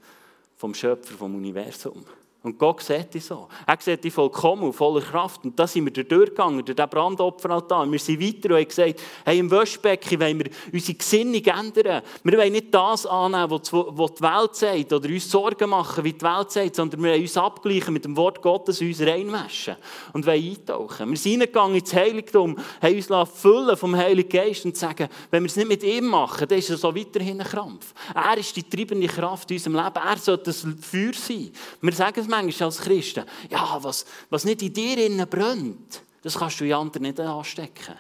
vom 0.57 0.75
Schöpfer, 0.75 1.15
vom 1.15 1.35
Universum. 1.35 2.05
Und 2.43 2.59
Gott 2.59 2.83
sieht 2.83 3.13
dich 3.13 3.25
so. 3.27 3.49
Er 3.67 3.77
sieht 3.79 4.03
dich 4.03 4.15
vollkommen 4.15 4.63
und 4.63 4.73
voller 4.73 5.03
Kraft. 5.03 5.45
Und 5.45 5.59
da 5.59 5.67
sind 5.67 5.85
wir 5.85 6.05
durchgegangen, 6.05 6.65
durch 6.65 6.75
diesen 6.75 6.89
Brandopferaltar. 6.89 7.91
Wir 7.91 7.99
sind 7.99 8.19
weiter 8.19 8.55
und 8.55 8.57
haben 8.57 8.69
gesagt, 8.69 9.01
hey, 9.27 9.39
im 9.39 9.51
Wäschbecken 9.51 10.19
wollen 10.19 10.39
wir 10.39 10.51
unsere 10.73 10.97
Gesinnung 10.97 11.45
ändern. 11.45 12.03
Wir 12.25 12.39
wollen 12.39 12.53
nicht 12.53 12.73
das 12.73 13.05
annehmen, 13.05 13.51
was 13.51 14.15
die 14.15 14.23
Welt 14.23 14.55
sagt, 14.55 14.93
oder 14.93 15.09
uns 15.11 15.31
Sorgen 15.31 15.69
machen, 15.69 16.03
wie 16.03 16.15
die 16.15 16.23
Welt 16.23 16.51
sagt, 16.51 16.77
sondern 16.77 17.03
wir 17.03 17.11
wollen 17.13 17.21
uns 17.21 17.37
abgleichen 17.37 17.93
mit 17.93 18.07
dem 18.07 18.17
Wort 18.17 18.41
Gottes 18.41 18.81
und 18.81 18.87
uns 18.87 19.03
reinwaschen 19.03 19.77
und 20.15 20.25
wollen 20.25 20.43
eintauchen. 20.43 21.11
Wir 21.11 21.19
sind 21.19 21.43
reingegangen 21.43 21.77
ins 21.77 21.93
Heiligtum, 21.93 22.57
haben 22.81 22.97
uns 22.97 23.31
füllen 23.35 23.77
vom 23.77 23.95
Heiligen 23.95 24.31
Geist 24.31 24.65
und 24.65 24.79
sagen, 24.79 25.09
wenn 25.31 25.43
wir 25.43 25.49
es 25.49 25.57
nicht 25.57 25.69
mit 25.69 25.83
ihm 25.83 26.07
machen, 26.07 26.49
dann 26.49 26.59
ist 26.59 26.71
er 26.71 26.79
so 26.79 26.95
weiterhin 26.97 27.39
ein 27.39 27.47
Krampf. 27.47 27.93
Er 28.15 28.39
ist 28.39 28.57
die 28.57 28.63
treibende 28.63 29.09
Kraft 29.09 29.51
in 29.51 29.59
unserem 29.59 29.77
Leben. 29.77 30.01
Er 30.03 30.17
sollte 30.17 30.45
das 30.45 30.67
Feuer 30.81 31.13
sein. 31.13 31.51
Wir 31.83 31.93
sagen 31.93 32.30
manchmal 32.31 32.69
als 32.69 32.81
Christen, 32.81 33.25
ja, 33.51 33.79
was, 33.83 34.07
was 34.31 34.45
nicht 34.45 34.63
in 34.63 34.73
dir 34.73 35.07
innen 35.07 35.29
brennt, 35.29 36.03
das 36.23 36.39
kannst 36.39 36.61
du 36.61 36.65
in 36.65 36.73
anderen 36.73 37.03
nicht 37.03 37.21
anstecken. 37.21 37.97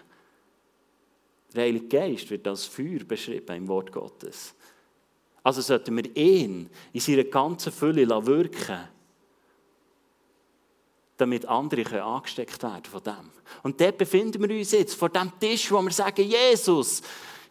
Der 1.54 1.64
Heilige 1.64 1.88
Geist 1.88 2.30
wird 2.30 2.46
als 2.46 2.64
Feuer 2.64 3.00
beschrieben 3.00 3.56
im 3.56 3.68
Wort 3.68 3.90
Gottes. 3.92 4.54
Also 5.42 5.60
sollten 5.62 5.96
wir 5.96 6.16
ihn 6.16 6.70
in 6.92 7.00
seiner 7.00 7.24
ganzen 7.24 7.72
Fülle 7.72 8.06
wirken 8.26 8.88
damit 11.16 11.44
andere 11.46 12.02
angesteckt 12.02 12.62
werden 12.62 12.84
von 12.84 13.02
dem. 13.02 13.30
Und 13.62 13.78
dort 13.78 13.98
befinden 13.98 14.42
wir 14.48 14.56
uns 14.56 14.72
jetzt, 14.72 14.94
vor 14.94 15.10
dem 15.10 15.30
Tisch, 15.38 15.70
wo 15.70 15.82
wir 15.82 15.90
sagen, 15.90 16.22
Jesus, 16.22 17.02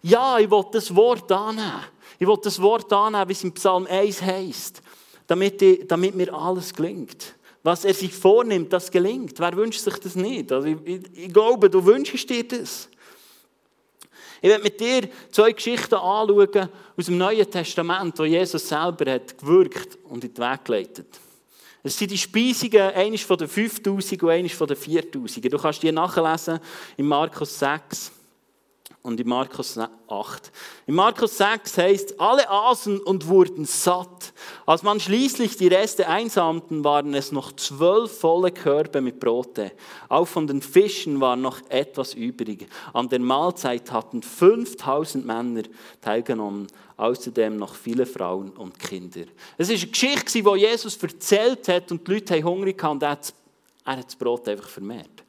ja, 0.01 0.39
ich 0.39 0.49
will 0.49 0.65
das 0.71 0.95
Wort 0.95 1.31
annehmen. 1.31 1.83
Ich 2.17 2.27
will 2.27 2.39
das 2.41 2.59
Wort 2.59 2.91
annehmen, 2.91 3.29
wie 3.29 3.33
es 3.33 3.43
im 3.43 3.53
Psalm 3.53 3.85
1 3.85 4.23
heißt 4.23 4.81
damit, 5.29 5.61
die, 5.61 5.87
damit 5.87 6.15
mir 6.15 6.33
alles 6.33 6.73
gelingt. 6.73 7.35
Was 7.61 7.85
er 7.85 7.93
sich 7.93 8.13
vornimmt, 8.13 8.73
das 8.73 8.89
gelingt. 8.89 9.39
Wer 9.39 9.55
wünscht 9.55 9.79
sich 9.79 9.93
das 9.95 10.15
nicht? 10.15 10.51
Also 10.51 10.67
ich, 10.67 10.77
ich, 10.83 11.01
ich 11.25 11.33
glaube, 11.33 11.69
du 11.69 11.85
wünschst 11.85 12.27
dir 12.27 12.47
das. 12.47 12.89
Ich 14.41 14.49
werde 14.49 14.63
mit 14.63 14.79
dir 14.79 15.07
zwei 15.31 15.51
Geschichten 15.51 15.95
anschauen 15.95 16.69
aus 16.97 17.05
dem 17.05 17.17
Neuen 17.19 17.49
Testament, 17.49 18.17
wo 18.17 18.23
Jesus 18.23 18.67
selber 18.67 19.11
hat 19.11 19.37
gewirkt 19.37 19.99
und 20.05 20.23
in 20.23 20.33
den 20.33 20.43
Weg 20.43 20.65
geleitet. 20.65 21.19
Es 21.83 21.97
sind 21.97 22.09
die 22.09 22.17
Speisungen, 22.17 22.91
eines 22.95 23.21
von 23.21 23.37
den 23.37 23.47
5000 23.47 24.23
und 24.23 24.29
eines 24.29 24.53
von 24.53 24.67
den 24.67 24.77
4000. 24.77 25.53
Du 25.53 25.57
kannst 25.59 25.83
die 25.83 25.91
nachlesen 25.91 26.59
in 26.97 27.05
Markus 27.05 27.59
6 27.59 28.11
und 29.09 29.19
in 29.19 29.27
Markus 29.27 29.77
8. 29.77 30.51
In 30.85 30.95
Markus 30.95 31.37
6 31.37 31.77
heißt, 31.77 32.19
alle 32.19 32.49
aßen 32.49 32.99
und 32.99 33.27
wurden 33.27 33.65
satt. 33.65 34.33
Als 34.65 34.83
man 34.83 34.99
schließlich 34.99 35.57
die 35.57 35.67
Reste 35.67 36.07
einsamten, 36.07 36.83
waren 36.83 37.13
es 37.13 37.31
noch 37.31 37.51
zwölf 37.53 38.19
volle 38.19 38.51
Körbe 38.51 39.01
mit 39.01 39.19
Brote. 39.19 39.71
Auch 40.07 40.27
von 40.27 40.47
den 40.47 40.61
Fischen 40.61 41.19
war 41.19 41.35
noch 41.35 41.59
etwas 41.69 42.13
übrig. 42.13 42.67
An 42.93 43.09
der 43.09 43.19
Mahlzeit 43.19 43.91
hatten 43.91 44.21
5000 44.21 45.25
Männer 45.25 45.63
teilgenommen, 46.01 46.67
außerdem 46.97 47.57
noch 47.57 47.73
viele 47.73 48.05
Frauen 48.05 48.51
und 48.51 48.77
Kinder. 48.77 49.25
Es 49.57 49.69
ist 49.69 49.81
eine 49.81 49.91
Geschichte, 49.91 50.43
die 50.43 50.59
Jesus 50.59 51.01
erzählt 51.01 51.67
hat 51.67 51.91
und 51.91 52.07
die 52.07 52.13
Leute 52.13 52.35
haben 52.35 52.43
Hunger 52.43 52.71
gehabt 52.71 52.93
und 52.93 53.03
er 53.03 53.09
hat 53.09 54.05
das 54.05 54.15
Brot 54.15 54.47
einfach 54.47 54.69
vermehrt. 54.69 55.23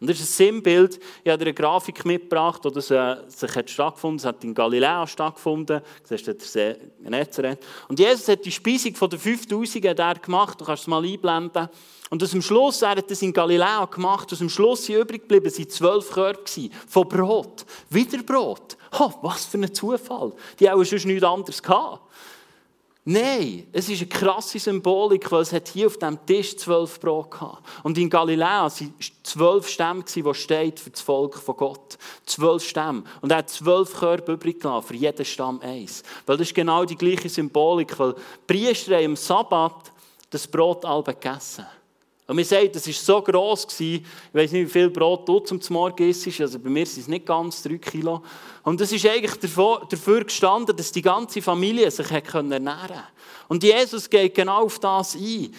Und 0.00 0.08
das 0.08 0.20
ist 0.20 0.30
ein 0.30 0.46
Sinnbild. 0.46 1.00
Ich 1.24 1.30
habe 1.30 1.42
eine 1.42 1.54
Grafik 1.54 2.04
mitgebracht, 2.04 2.60
wo 2.64 2.70
das 2.70 2.90
äh, 2.90 3.16
sich 3.28 3.54
hat 3.54 3.68
stattgefunden. 3.68 4.18
Es 4.18 4.24
hat 4.24 4.44
in 4.44 4.54
Galiläa 4.54 5.06
stattgefunden. 5.06 5.80
Du 5.80 5.84
siehst 6.04 6.26
den 6.26 6.38
See 6.38 6.76
Genezareth. 7.02 7.58
Und 7.88 7.98
Jesus 7.98 8.28
hat 8.28 8.44
die 8.44 8.52
Speisung 8.52 8.94
von 8.94 9.10
den 9.10 9.18
5000 9.18 10.22
gemacht. 10.22 10.60
Du 10.60 10.64
kannst 10.64 10.82
es 10.82 10.86
mal 10.86 11.04
einblenden. 11.04 11.68
Und 12.10 12.22
aus 12.22 12.30
dem 12.30 12.40
Schluss, 12.40 12.80
er 12.82 12.90
hat 12.90 13.10
das 13.10 13.20
in 13.20 13.32
Galiläa 13.32 13.84
gemacht, 13.84 14.32
aus 14.32 14.38
dem 14.38 14.48
Schluss 14.48 14.86
sind 14.86 14.96
übrig 14.96 15.22
geblieben, 15.22 15.50
sind 15.50 15.70
zwölf 15.70 16.10
Körbe 16.10 16.40
von 16.86 17.06
Brot. 17.06 17.66
Wieder 17.90 18.22
Brot. 18.22 18.78
Oh, 18.98 19.12
was 19.20 19.44
für 19.44 19.58
ein 19.58 19.74
Zufall. 19.74 20.32
Die 20.58 20.70
haben 20.70 20.82
schon 20.84 20.98
nichts 21.04 21.22
anderes 21.22 21.62
gehabt. 21.62 22.00
Nein, 23.10 23.66
es 23.72 23.88
ist 23.88 24.02
eine 24.02 24.08
krasse 24.10 24.58
Symbolik, 24.58 25.32
weil 25.32 25.40
es 25.40 25.54
hat 25.54 25.68
hier 25.68 25.86
auf 25.86 25.96
dem 25.96 26.18
Tisch 26.26 26.54
zwölf 26.58 27.00
Brot 27.00 27.30
gehabt. 27.30 27.66
Und 27.82 27.96
in 27.96 28.10
Galiläa 28.10 28.64
waren 28.64 28.94
zwölf 29.22 29.66
Stämme, 29.66 30.04
die 30.04 30.34
steht 30.34 30.78
für 30.78 30.90
das 30.90 31.00
Volk 31.00 31.36
von 31.36 31.56
Gott. 31.56 31.96
Zwölf 32.26 32.62
Stämme. 32.62 33.04
Und 33.22 33.32
er 33.32 33.38
hat 33.38 33.48
zwölf 33.48 33.94
Körbe 33.94 34.32
übrig 34.32 34.60
gelassen, 34.60 34.88
für 34.88 34.94
jeden 34.94 35.24
Stamm 35.24 35.58
eins. 35.62 36.02
Weil 36.26 36.36
das 36.36 36.48
ist 36.48 36.54
genau 36.54 36.84
die 36.84 36.96
gleiche 36.96 37.30
Symbolik, 37.30 37.98
weil 37.98 38.12
die 38.12 38.20
Priester 38.46 38.98
am 38.98 39.16
Sabbat 39.16 39.90
das 40.28 40.46
Brot 40.46 40.84
alle 40.84 41.04
gegessen 41.04 41.64
und 42.28 42.36
mir 42.36 42.44
sagt, 42.44 42.76
das 42.76 42.86
war 42.86 42.92
so 42.92 43.22
gross, 43.22 43.66
ich 43.80 44.02
weiß 44.34 44.52
nicht, 44.52 44.66
wie 44.66 44.70
viel 44.70 44.90
Brot 44.90 45.26
du 45.26 45.40
zum 45.40 45.60
Morgen 45.70 46.10
isst, 46.10 46.40
also 46.42 46.58
bei 46.58 46.68
mir 46.68 46.84
sind 46.84 47.00
es 47.00 47.08
nicht 47.08 47.24
ganz 47.24 47.62
drei 47.62 47.78
Kilo. 47.78 48.22
Und 48.64 48.78
es 48.82 48.92
ist 48.92 49.06
eigentlich 49.06 49.34
dafür 49.36 50.24
gestanden, 50.24 50.76
dass 50.76 50.92
die 50.92 51.00
ganze 51.00 51.40
Familie 51.40 51.90
sich 51.90 52.10
ernähren 52.10 52.50
konnte. 52.50 53.04
Und 53.48 53.64
Jesus 53.64 54.10
geht 54.10 54.34
genau 54.34 54.64
auf 54.64 54.78
das 54.78 55.14
ein. 55.14 55.54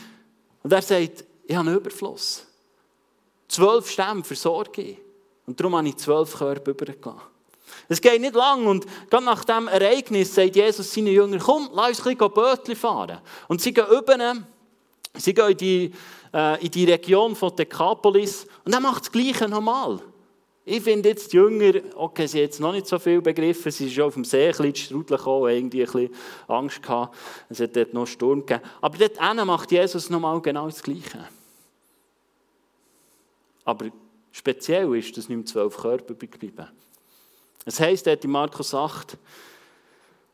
Und 0.61 0.71
er 0.71 0.83
sagt, 0.83 1.25
ich 1.47 1.55
habe 1.55 1.69
einen 1.69 1.79
Überfluss. 1.79 2.45
Zwölf 3.47 3.89
Stämme 3.89 4.23
versorge 4.23 4.83
ich. 4.83 4.97
Und 5.47 5.59
darum 5.59 5.75
habe 5.75 5.87
ich 5.87 5.97
zwölf 5.97 6.37
Körbe 6.37 6.69
übergelassen. 6.69 7.19
Es 7.87 7.99
geht 7.99 8.21
nicht 8.21 8.35
lang 8.35 8.67
und 8.67 8.85
gerade 9.09 9.25
nach 9.25 9.43
diesem 9.43 9.67
Ereignis 9.67 10.35
sagt 10.35 10.55
Jesus 10.55 10.93
seinen 10.93 11.07
Jüngern, 11.07 11.39
komm, 11.39 11.71
lass 11.73 11.97
uns 11.97 12.05
ein 12.05 12.15
bisschen 12.15 12.33
Bötchen 12.33 12.75
fahren. 12.75 13.21
Und 13.47 13.59
sie 13.59 13.73
gehen 13.73 13.87
über 13.87 14.35
sie 15.15 15.33
gehen 15.33 15.49
in 15.49 15.57
die 15.57 15.93
äh, 16.33 16.63
in 16.63 16.71
die 16.71 16.85
Region 16.85 17.35
von 17.35 17.55
Dekapolis 17.55 18.47
und 18.65 18.73
er 18.73 18.79
macht 18.79 19.03
das 19.03 19.11
Gleiche 19.11 19.47
nochmal. 19.47 19.99
Ich 20.65 20.83
finde 20.83 21.09
jetzt 21.09 21.33
die 21.33 21.37
Jünger, 21.37 21.79
okay, 21.95 22.27
sie 22.27 22.37
haben 22.37 22.43
jetzt 22.43 22.59
noch 22.59 22.71
nicht 22.71 22.85
so 22.85 22.99
viel 22.99 23.21
begriffen, 23.21 23.71
sie 23.71 23.85
sind 23.85 23.93
schon 23.93 24.03
auf 24.03 24.13
dem 24.13 24.23
See 24.23 24.45
ein 24.45 24.51
bisschen 24.51 24.75
Strudel 24.75 25.17
gekommen, 25.17 25.49
irgendwie 25.49 25.81
ein 25.81 25.91
bisschen 25.91 26.15
Angst 26.47 26.83
gehabt, 26.83 27.17
es 27.49 27.59
hat 27.59 27.75
dort 27.75 27.93
noch 27.93 28.05
Sturm 28.05 28.45
gegeben. 28.45 28.61
Aber 28.79 28.97
dort 28.97 29.45
macht 29.47 29.71
Jesus 29.71 30.11
nochmal 30.11 30.39
genau 30.41 30.65
das 30.65 30.83
Gleiche. 30.83 31.27
Aber 33.65 33.87
speziell 34.31 34.95
ist, 34.95 35.17
dass 35.17 35.27
nicht 35.27 35.37
mehr 35.37 35.45
zwölf 35.45 35.75
Körper 35.75 36.13
geblieben. 36.13 36.67
Es 37.65 37.79
heißt 37.79 38.05
dort 38.05 38.23
in 38.23 38.29
Markus 38.29 38.73
8, 38.73 39.17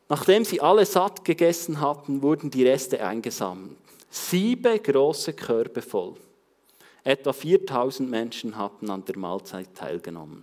nachdem 0.08 0.44
sie 0.44 0.60
alle 0.60 0.84
satt 0.84 1.24
gegessen 1.24 1.80
hatten, 1.80 2.20
wurden 2.20 2.50
die 2.50 2.66
Reste 2.66 3.02
eingesammelt. 3.02 3.76
Sieben 4.18 4.82
große 4.82 5.34
Körbe 5.34 5.82
voll. 5.82 6.14
Etwa 7.04 7.34
4000 7.34 8.10
Menschen 8.10 8.56
hatten 8.56 8.90
an 8.90 9.04
der 9.04 9.18
Mahlzeit 9.18 9.74
teilgenommen. 9.74 10.42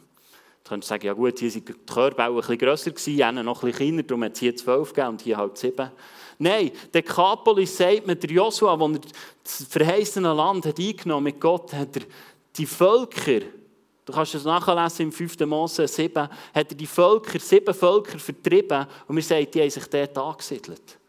Du 0.63 0.69
könntest 0.69 0.89
sagen, 0.89 1.07
ja 1.07 1.13
gut, 1.13 1.39
hier 1.39 1.49
sind 1.49 1.67
die 1.67 1.73
Körbe 1.73 2.23
auch 2.23 2.29
ein 2.29 2.35
bisschen 2.35 2.57
grösser 2.59 2.91
gewesen, 2.91 3.17
jene 3.17 3.43
noch 3.43 3.63
ein 3.63 3.71
bisschen 3.71 3.87
kleiner, 3.87 4.03
darum 4.03 4.23
hat 4.25 4.33
es 4.33 4.39
hier 4.39 4.55
zwölf 4.55 4.93
gegeben 4.93 5.09
und 5.09 5.21
hier 5.21 5.37
halt 5.37 5.57
sieben. 5.57 5.91
Nein, 6.37 6.71
der 6.93 7.01
Kapolis 7.01 7.75
sagt 7.75 8.05
mir, 8.05 8.15
der 8.15 8.29
Joshua, 8.29 8.79
als 8.79 8.95
er 8.95 9.01
das 9.43 9.67
verheißene 9.67 10.33
Land 10.33 10.67
hat 10.67 10.79
eingenommen 10.79 11.23
mit 11.23 11.41
Gott, 11.41 11.73
hat 11.73 11.97
er 11.97 12.03
die 12.55 12.67
Völker, 12.67 13.41
du 14.05 14.13
kannst 14.13 14.35
es 14.35 14.45
nachlesen 14.45 15.07
im 15.07 15.11
5. 15.11 15.39
Mose 15.47 15.87
7, 15.87 16.15
hat 16.21 16.31
er 16.53 16.63
die 16.63 16.87
Völker, 16.87 17.39
sieben 17.39 17.73
Völker 17.73 18.19
vertrieben 18.19 18.85
und 19.07 19.15
wir 19.15 19.23
sagen, 19.23 19.47
die 19.51 19.61
haben 19.61 19.69
sich 19.71 19.87
dort 19.87 20.17
angesiedelt. 20.17 20.99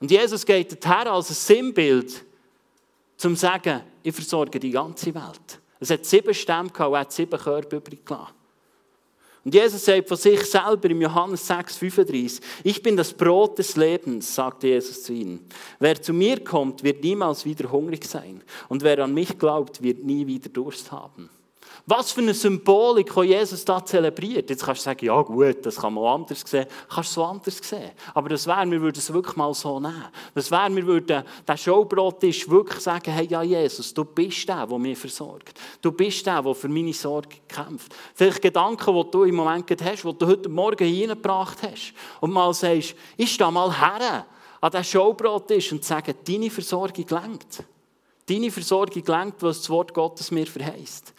Und 0.00 0.10
Jesus 0.10 0.46
geht 0.46 0.84
her 0.84 1.12
als 1.12 1.30
ein 1.30 1.34
Sinnbild, 1.34 2.24
zum 3.16 3.34
zu 3.34 3.40
sagen, 3.40 3.82
ich 4.02 4.14
versorge 4.14 4.60
die 4.60 4.70
ganze 4.70 5.14
Welt. 5.14 5.60
Es 5.80 5.90
hat 5.90 6.04
sieben 6.04 6.34
Stämme 6.34 6.70
gehabt 6.70 6.90
und 6.90 6.98
hat 6.98 7.12
sieben 7.12 7.38
Körbe 7.38 7.76
übrig 7.76 8.04
gelassen. 8.04 8.34
Und 9.44 9.54
Jesus 9.54 9.84
sagt 9.84 10.08
von 10.08 10.16
sich 10.16 10.42
selber 10.42 10.90
im 10.90 11.00
Johannes 11.00 11.46
6, 11.46 11.76
35, 11.76 12.40
ich 12.64 12.82
bin 12.82 12.96
das 12.96 13.12
Brot 13.12 13.58
des 13.58 13.76
Lebens, 13.76 14.34
sagte 14.34 14.68
Jesus 14.68 15.04
zu 15.04 15.12
ihnen. 15.12 15.46
Wer 15.78 16.02
zu 16.02 16.12
mir 16.12 16.44
kommt, 16.44 16.82
wird 16.82 17.02
niemals 17.02 17.44
wieder 17.44 17.70
hungrig 17.70 18.04
sein. 18.04 18.42
Und 18.68 18.82
wer 18.82 18.98
an 18.98 19.14
mich 19.14 19.38
glaubt, 19.38 19.82
wird 19.82 20.04
nie 20.04 20.26
wieder 20.26 20.50
Durst 20.50 20.92
haben. 20.92 21.30
Was 21.90 22.12
für 22.12 22.20
eine 22.20 22.34
Symbolik, 22.34 23.14
die 23.14 23.28
Jesus 23.28 23.64
da 23.64 23.82
zelebriert. 23.82 24.50
Jetzt 24.50 24.62
kannst 24.62 24.82
du 24.82 24.84
sagen, 24.84 25.06
ja 25.06 25.22
gut, 25.22 25.64
das 25.64 25.76
kann 25.76 25.94
man 25.94 26.20
anders 26.20 26.42
sehen. 26.44 26.66
Kannst 26.86 27.12
du 27.12 27.14
so 27.14 27.24
anders 27.24 27.56
sehen. 27.62 27.92
Aber 28.12 28.28
das 28.28 28.46
wäre, 28.46 28.70
wir 28.70 28.82
würden 28.82 28.98
es 28.98 29.10
wirklich 29.10 29.36
mal 29.36 29.54
so 29.54 29.80
nehmen. 29.80 30.04
Das 30.34 30.50
wäre, 30.50 30.76
wir 30.76 30.86
würden 30.86 31.24
der 31.46 31.56
Showbrottisch 31.56 32.46
wirklich 32.46 32.80
sagen, 32.80 33.10
hey, 33.10 33.26
ja 33.26 33.42
Jesus, 33.42 33.94
du 33.94 34.04
bist 34.04 34.46
der, 34.46 34.66
der 34.66 34.78
mich 34.78 34.98
versorgt. 34.98 35.58
Du 35.80 35.90
bist 35.90 36.26
der, 36.26 36.42
der 36.42 36.54
für 36.54 36.68
meine 36.68 36.92
Sorge 36.92 37.36
kämpft. 37.48 37.94
Vielleicht 38.14 38.42
Gedanken, 38.42 38.94
die 38.94 39.10
du 39.10 39.24
im 39.24 39.36
Moment 39.36 39.82
hast, 39.82 40.04
die 40.04 40.12
du 40.12 40.26
heute 40.26 40.50
Morgen 40.50 40.86
hineingebracht 40.86 41.62
hast. 41.62 41.94
Und 42.20 42.32
mal 42.32 42.52
sagst, 42.52 42.96
ich 43.16 43.32
stehe 43.32 43.50
mal 43.50 43.72
her 43.72 44.26
an 44.60 44.70
diesen 44.70 44.84
Showbrottisch 44.84 45.72
und 45.72 45.82
sage, 45.82 46.14
deine 46.22 46.50
Versorgung 46.50 47.06
lenkt. 47.08 47.64
Deine 48.28 48.50
Versorgung 48.50 49.02
lenkt, 49.06 49.42
was 49.42 49.60
das 49.60 49.70
Wort 49.70 49.94
Gottes 49.94 50.30
mir 50.30 50.46
verheißt. 50.46 51.14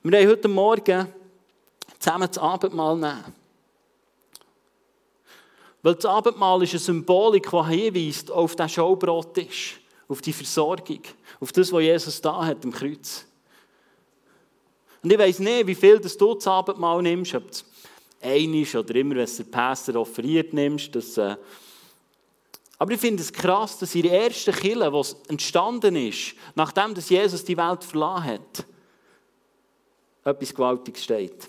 Wir 0.00 0.20
haben 0.20 0.28
heute 0.28 0.48
Morgen 0.48 1.12
zusammen 1.98 2.28
das 2.28 2.38
Abendmahl 2.38 2.96
nehmen. 2.96 3.24
Weil 5.82 5.94
das 5.96 6.04
Abendmahl 6.04 6.62
ist 6.62 6.70
eine 6.70 6.78
Symbolik, 6.78 7.50
die 7.50 7.64
hinweist 7.64 8.30
auf 8.30 8.54
den 8.54 8.68
Schaubrottisch, 8.68 9.80
auf 10.08 10.20
die 10.20 10.32
Versorgung, 10.32 11.00
auf 11.40 11.50
das, 11.50 11.72
was 11.72 11.82
Jesus 11.82 12.20
da 12.20 12.46
hat 12.46 12.64
am 12.64 12.72
Kreuz. 12.72 13.26
Und 15.02 15.12
ich 15.12 15.18
weiss 15.18 15.40
nicht, 15.40 15.66
wie 15.66 15.74
viel 15.74 15.98
das 15.98 16.16
du 16.16 16.34
das 16.34 16.46
Abendmahl 16.46 17.02
nimmst, 17.02 17.34
ob 17.34 17.50
es 17.50 17.64
einisch 18.20 18.76
oder 18.76 18.94
immer, 18.94 19.16
wenn 19.16 19.24
es 19.24 19.36
der 19.36 19.44
Pastor 19.44 19.96
offeriert 19.96 20.52
nimmst. 20.52 20.94
Dass, 20.94 21.16
äh 21.16 21.36
aber 22.78 22.92
ich 22.92 23.00
finde 23.00 23.22
es 23.22 23.32
krass, 23.32 23.78
dass 23.78 23.96
in 23.96 24.02
der 24.02 24.26
ersten 24.26 24.54
Kille, 24.54 24.90
die 24.90 25.30
entstanden 25.30 25.96
ist, 25.96 26.34
nachdem 26.54 26.94
Jesus 26.94 27.44
die 27.44 27.56
Welt 27.56 27.82
verlassen 27.82 28.24
hat, 28.24 28.64
etwas 30.28 30.54
Gewaltiges 30.54 31.04
steht. 31.04 31.48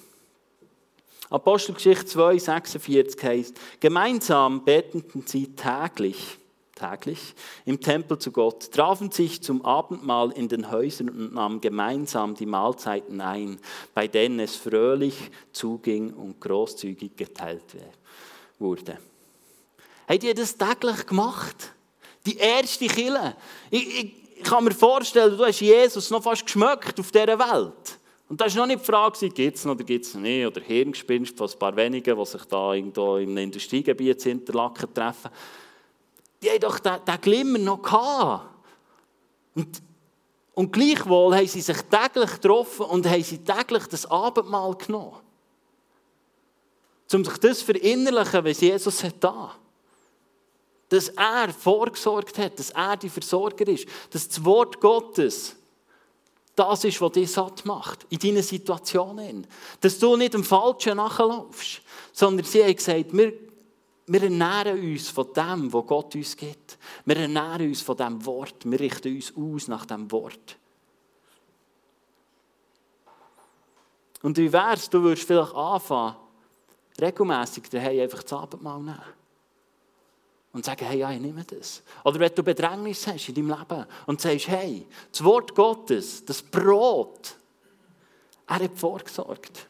Apostelgeschichte 1.30 2.06
2, 2.06 2.40
46 2.40 3.24
heißt, 3.24 3.60
gemeinsam 3.80 4.66
beteten 4.66 5.24
sie 5.28 5.56
täglich, 5.56 6.40
täglich 6.74 7.36
im 7.66 7.80
Tempel 7.80 8.18
zu 8.18 8.32
Gott, 8.32 8.72
trafen 8.72 9.12
sich 9.12 9.44
zum 9.44 9.64
Abendmahl 9.64 10.32
in 10.32 10.48
den 10.48 10.72
Häusern 10.72 11.10
und 11.10 11.34
nahmen 11.34 11.62
gemeinsam 11.62 12.34
die 12.34 12.48
Mahlzeiten 12.48 13.22
ein, 13.22 13.60
bei 13.94 14.08
denen 14.08 14.40
es 14.40 14.56
fröhlich 14.56 15.30
zuging 15.52 16.14
und 16.14 16.42
großzügig 16.42 17.16
geteilt 17.16 17.76
wurde. 18.58 18.98
Habt 20.08 20.24
ihr 20.24 20.34
das 20.34 20.58
täglich 20.58 21.06
gemacht? 21.06 21.74
Die 22.26 22.38
erste 22.38 22.88
Kille. 22.88 23.36
Ich, 23.70 23.88
ich, 23.88 24.16
ich 24.38 24.44
kann 24.44 24.64
mir 24.64 24.72
vorstellen, 24.72 25.38
du 25.38 25.46
hast 25.46 25.60
Jesus 25.60 26.10
noch 26.10 26.24
fast 26.24 26.44
geschmeckt 26.44 27.00
auf 27.00 27.12
dieser 27.12 27.38
Welt. 27.38 27.99
Und 28.30 28.40
da 28.40 28.46
war 28.46 28.56
noch 28.58 28.68
nicht 28.68 28.82
die 28.82 28.86
Frage, 28.86 29.30
gibt 29.30 29.58
es 29.58 29.66
noch 29.66 29.74
oder 29.74 29.84
gibt 29.84 30.06
es 30.06 30.14
noch 30.14 30.22
nicht, 30.22 30.46
oder 30.46 30.62
Hirngespinst 30.62 31.36
von 31.36 31.50
ein 31.50 31.60
paar 31.60 31.76
wenigen, 31.76 32.16
die 32.16 32.26
sich 32.26 32.46
da 32.46 32.76
irgendwo 32.76 33.18
im 33.18 33.36
Industriegebiet 33.36 34.24
in 34.28 34.40
Interlaken 34.40 34.94
treffen. 34.94 35.32
Die 36.42 36.50
haben 36.52 36.60
doch 36.60 36.78
den, 36.78 37.04
den 37.06 37.22
Glimmer 37.22 37.58
noch 37.58 37.82
gehabt. 37.82 38.46
Und, 39.56 39.82
und 40.54 40.72
gleichwohl 40.72 41.36
haben 41.36 41.48
sie 41.48 41.62
sich 41.62 41.82
täglich 41.82 42.32
getroffen 42.34 42.86
und 42.86 43.10
haben 43.10 43.24
sie 43.24 43.40
täglich 43.40 43.88
das 43.88 44.06
Abendmahl 44.06 44.76
genommen. 44.76 45.18
Um 47.12 47.26
sich 47.26 47.38
das 47.40 47.60
zu 47.60 47.66
verinnerlichen, 47.66 48.46
was 48.46 48.62
Jesus 48.62 49.04
hat 49.04 49.16
da. 49.22 49.56
Dass 50.90 51.10
er 51.10 51.50
vorgesorgt 51.50 52.38
hat, 52.38 52.60
dass 52.60 52.70
er 52.70 52.96
die 52.96 53.10
Versorger 53.10 53.68
ist, 53.68 53.88
dass 54.12 54.28
das 54.28 54.46
Wort 54.46 54.80
Gottes 54.80 55.56
das 56.60 56.84
ist, 56.84 57.00
was 57.02 57.14
dich 57.14 57.32
satt 57.32 57.66
macht, 57.66 58.06
in 58.10 58.20
deinen 58.20 58.44
Situationen. 58.44 59.48
Dass 59.80 59.98
du 59.98 60.18
nicht 60.18 60.34
dem 60.34 60.44
Falschen 60.44 60.98
nachlaufst, 60.98 61.82
sondern 62.12 62.46
sie 62.46 62.64
haben 62.64 62.76
gesagt, 62.76 63.16
wir, 63.16 63.34
wir 64.08 64.24
ernähren 64.24 64.80
uns 64.80 65.10
von 65.10 65.32
dem, 65.34 65.72
was 65.72 65.86
Gott 65.86 66.16
uns 66.16 66.36
gibt. 66.36 66.78
Wir 67.06 67.18
ernähren 67.18 67.68
uns 67.68 67.82
von 67.82 67.96
dem 67.96 68.26
Wort. 68.26 68.56
Wir 68.66 68.80
richten 68.80 69.16
uns 69.16 69.34
aus 69.36 69.68
nach 69.70 69.86
dem 69.86 70.12
Wort. 70.12 70.58
Und 74.22 74.38
wie 74.38 74.52
wäre 74.52 74.74
es, 74.74 74.90
du 74.90 75.02
würdest 75.02 75.26
vielleicht 75.26 75.56
anfangen, 75.56 76.18
regelmässig 77.00 77.70
daheim 77.70 78.02
einfach 78.02 78.24
das 78.24 78.34
Abendmahl 78.34 78.80
nehmen. 78.80 79.19
Und 80.52 80.66
sagen, 80.66 80.86
hey, 80.86 81.00
ja, 81.00 81.12
ich 81.12 81.20
nehme 81.20 81.44
das. 81.44 81.84
Oder 82.04 82.20
wenn 82.20 82.34
du 82.34 82.42
Bedrängnis 82.42 83.06
hast 83.06 83.30
in 83.30 83.36
deinem 83.36 83.50
Leben 83.50 83.86
und 84.08 84.20
sagst, 84.20 84.48
hey, 84.48 84.86
das 85.12 85.24
Wort 85.24 85.54
Gottes, 85.54 86.26
das 86.26 86.42
Brot, 86.42 87.36
er 88.48 88.56
hat 88.56 88.78
vorgesorgt. 88.78 89.68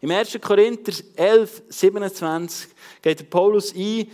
Im 0.00 0.10
1. 0.10 0.38
Korinther 0.40 0.92
11, 1.16 1.62
27 1.68 2.68
geht 3.02 3.18
der 3.18 3.24
Paulus 3.24 3.74
ein, 3.74 4.08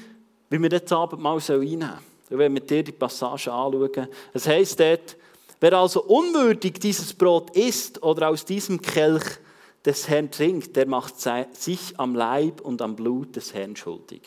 wie 0.48 0.62
wir 0.62 0.68
das 0.68 0.90
Abendmahl 0.90 1.38
einnehmen 1.38 1.80
sollen. 1.80 1.98
Und 2.30 2.38
wenn 2.38 2.54
wir 2.54 2.62
dir 2.62 2.82
die 2.82 2.92
Passage 2.92 3.52
anschauen, 3.52 4.08
es 4.32 4.46
heisst 4.46 4.80
dort, 4.80 5.16
wer 5.60 5.74
also 5.74 6.02
unwürdig 6.04 6.74
dieses 6.80 7.12
Brot 7.12 7.54
isst 7.54 8.02
oder 8.02 8.30
aus 8.30 8.44
diesem 8.44 8.80
Kelch 8.80 9.38
des 9.84 10.08
Herrn 10.08 10.30
trinkt, 10.30 10.76
der 10.76 10.86
macht 10.86 11.14
sich 11.20 11.98
am 11.98 12.14
Leib 12.14 12.60
und 12.60 12.82
am 12.82 12.94
Blut 12.94 13.36
des 13.36 13.52
Herrn 13.52 13.74
schuldig. 13.74 14.22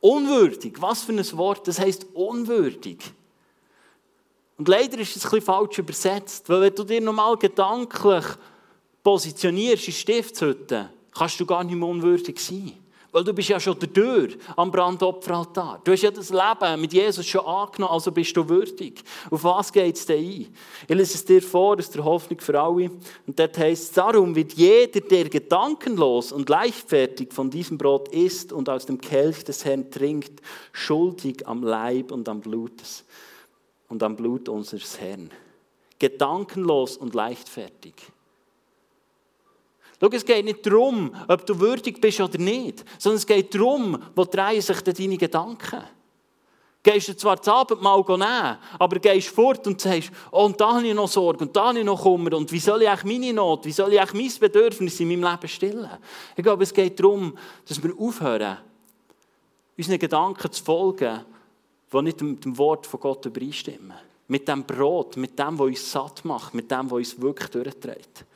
Unwürdig, 0.00 0.80
was 0.80 1.02
für 1.02 1.12
ein 1.12 1.38
Wort, 1.38 1.66
das 1.66 1.78
heißt 1.78 2.06
unwürdig. 2.14 2.98
Und 4.56 4.68
leider 4.68 4.98
ist 4.98 5.16
es 5.16 5.24
ein 5.24 5.30
bisschen 5.30 5.46
falsch 5.46 5.78
übersetzt, 5.78 6.48
weil 6.48 6.60
wenn 6.60 6.74
du 6.74 6.84
dir 6.84 7.00
normal 7.00 7.36
gedanklich 7.36 8.24
positionierst 9.02 9.88
in 9.88 9.94
Stiftshütte, 9.94 10.90
kannst 11.12 11.40
du 11.40 11.46
gar 11.46 11.64
nicht 11.64 11.76
mehr 11.76 11.88
unwürdig 11.88 12.38
sein. 12.38 12.83
Weil 13.14 13.22
du 13.22 13.32
bist 13.32 13.48
ja 13.48 13.60
schon 13.60 13.78
der 13.78 13.92
Tür 13.92 14.28
am 14.56 14.72
Brandopferaltar. 14.72 15.80
Du 15.84 15.92
hast 15.92 16.02
ja 16.02 16.10
das 16.10 16.30
Leben 16.30 16.80
mit 16.80 16.92
Jesus 16.92 17.24
schon 17.24 17.46
angenommen, 17.46 17.92
also 17.92 18.10
bist 18.10 18.36
du 18.36 18.48
würdig. 18.48 19.04
Auf 19.30 19.44
was 19.44 19.72
geht 19.72 19.94
es 19.94 20.04
denn 20.04 20.18
ein? 20.18 20.56
Ich 20.88 20.96
lese 20.96 21.14
es 21.14 21.24
dir 21.24 21.40
vor, 21.40 21.78
aus 21.78 21.88
der 21.90 22.04
Hoffnung 22.04 22.40
für 22.40 22.60
alle. 22.60 22.90
Und 23.24 23.38
dort 23.38 23.56
heißt 23.56 23.82
es, 23.84 23.92
darum 23.92 24.34
wird 24.34 24.54
jeder, 24.54 24.98
der 24.98 25.28
gedankenlos 25.28 26.32
und 26.32 26.48
leichtfertig 26.48 27.32
von 27.32 27.50
diesem 27.50 27.78
Brot 27.78 28.08
isst 28.08 28.52
und 28.52 28.68
aus 28.68 28.84
dem 28.84 29.00
Kelch 29.00 29.44
des 29.44 29.64
Herrn 29.64 29.92
trinkt, 29.92 30.42
schuldig 30.72 31.46
am 31.46 31.62
Leib 31.62 32.10
und 32.10 32.28
am 32.28 32.40
Blut, 32.40 32.82
und 33.86 34.02
am 34.02 34.16
Blut 34.16 34.48
unseres 34.48 34.98
Herrn. 34.98 35.30
Gedankenlos 36.00 36.96
und 36.96 37.14
leichtfertig. 37.14 37.94
Schau, 40.00 40.08
es 40.12 40.24
geht 40.24 40.44
nicht 40.44 40.66
darum, 40.66 41.14
ob 41.28 41.46
du 41.46 41.58
würdig 41.58 42.00
bist 42.00 42.20
oder 42.20 42.38
nicht, 42.38 42.84
sondern 42.98 43.18
es 43.18 43.26
geht 43.26 43.54
darum, 43.54 43.98
wo 44.14 44.24
drehen 44.24 44.60
sich 44.60 44.80
deine 44.80 45.16
Gedanken. 45.16 45.84
Gehst 46.82 47.08
du 47.08 47.16
zwar 47.16 47.36
das 47.36 47.48
Abendmahl 47.48 48.04
nehmen, 48.06 48.58
aber 48.78 48.98
gehst 48.98 49.28
fort 49.28 49.66
und 49.66 49.80
sagst, 49.80 50.10
oh, 50.30 50.44
und 50.44 50.60
da 50.60 50.74
habe 50.74 50.86
ich 50.86 50.92
noch 50.92 51.08
Sorge 51.08 51.44
und 51.44 51.56
da 51.56 51.68
habe 51.68 51.78
ich 51.78 51.84
noch 51.84 52.02
Kummer 52.02 52.34
und 52.34 52.52
wie 52.52 52.58
soll 52.58 52.82
ich 52.82 52.88
eigentlich 52.88 53.18
meine 53.18 53.32
Not, 53.32 53.64
wie 53.64 53.72
soll 53.72 53.94
ich 53.94 54.00
eigentlich 54.00 54.38
mein 54.38 54.40
Bedürfnis 54.40 55.00
in 55.00 55.08
meinem 55.08 55.22
Leben 55.22 55.48
stillen? 55.48 55.90
Ich 56.36 56.42
glaube, 56.42 56.62
es 56.62 56.74
geht 56.74 57.00
darum, 57.00 57.38
dass 57.66 57.82
wir 57.82 57.90
aufhören, 57.98 58.58
unseren 59.78 59.98
Gedanken 59.98 60.52
zu 60.52 60.62
folgen, 60.62 61.24
die 61.90 62.02
nicht 62.02 62.20
mit 62.20 62.44
dem 62.44 62.58
Wort 62.58 62.86
von 62.86 63.00
Gott 63.00 63.24
übereinstimmen. 63.24 63.96
Mit 64.28 64.46
dem 64.48 64.64
Brot, 64.64 65.16
mit 65.16 65.38
dem, 65.38 65.58
was 65.58 65.66
uns 65.66 65.90
satt 65.90 66.24
macht, 66.24 66.52
mit 66.52 66.70
dem, 66.70 66.90
was 66.90 66.98
uns 66.98 67.20
wirklich 67.20 67.48
durchträgt. 67.50 68.26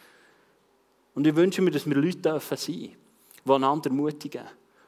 Und 1.18 1.26
ich 1.26 1.35
wünsche 1.35 1.61
mir, 1.62 1.72
dass 1.72 1.85
wir 1.85 1.96
Leute 1.96 2.18
dürfen 2.18 2.57
sein, 2.57 2.92
die 3.44 3.52
einander 3.52 3.90
mutigen 3.90 4.44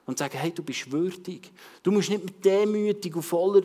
und 0.07 0.17
sagen, 0.17 0.39
hey, 0.39 0.53
du 0.53 0.63
bist 0.63 0.93
würdig. 0.93 1.51
Du 1.83 1.91
musst 1.91 2.09
nicht 2.09 2.23
mit 2.23 2.45
demütig 2.45 3.17
und 3.17 3.23
voller 3.23 3.63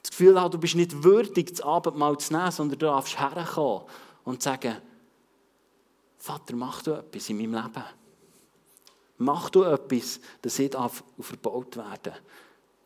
das 0.00 0.10
Gefühl 0.12 0.40
haben, 0.40 0.52
du 0.52 0.58
bist 0.58 0.76
nicht 0.76 1.02
würdig, 1.02 1.50
das 1.50 1.60
Abendmahl 1.60 2.16
zu 2.18 2.34
nehmen, 2.34 2.52
sondern 2.52 2.78
du 2.78 2.86
darfst 2.86 3.18
herkommen 3.18 3.82
und 4.22 4.40
sagen, 4.40 4.76
Vater, 6.18 6.54
mach 6.54 6.82
du 6.82 6.92
etwas 6.92 7.28
in 7.28 7.38
meinem 7.38 7.54
Leben. 7.54 7.84
Mach 9.18 9.50
du 9.50 9.64
etwas, 9.64 10.20
dass 10.42 10.56
ich 10.56 10.70
darf 10.70 11.02
verbaut 11.18 11.76
werden 11.76 12.12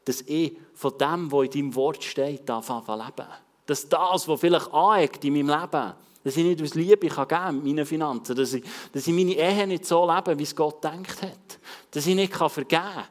Dass 0.07 0.23
ich 0.23 0.57
von 0.73 0.97
dem, 0.97 1.31
was 1.31 1.45
in 1.45 1.51
deinem 1.51 1.75
Wort 1.75 2.03
steht, 2.03 2.49
darf 2.49 2.71
leben. 2.71 3.29
Dass 3.67 3.87
das, 3.87 4.27
was 4.27 4.41
vielleicht 4.41 4.73
aneckt 4.73 5.23
in 5.23 5.35
meinem 5.35 5.61
Leben, 5.61 5.93
dass 6.25 6.39
ich 6.39 6.45
nicht 6.45 6.63
aus 6.63 6.75
Liebe 6.75 7.07
kann 7.09 7.29
geben 7.29 7.57
mit 7.57 7.65
meinen 7.75 7.87
Finanzen. 7.87 8.35
Dass 8.35 8.55
ich, 8.55 8.65
dass 8.91 9.07
ich 9.07 9.13
meine 9.13 9.35
Ehe 9.35 9.67
nicht 9.67 9.85
so 9.85 10.11
lebe, 10.11 10.39
wie 10.39 10.43
es 10.43 10.57
Gott 10.57 10.83
denkt 10.83 11.23
hat. 11.23 11.59
Dass 11.91 12.07
ich 12.07 12.15
nicht 12.15 12.33
kann 12.33 12.49
vergeben 12.49 12.83
kann. 12.83 13.05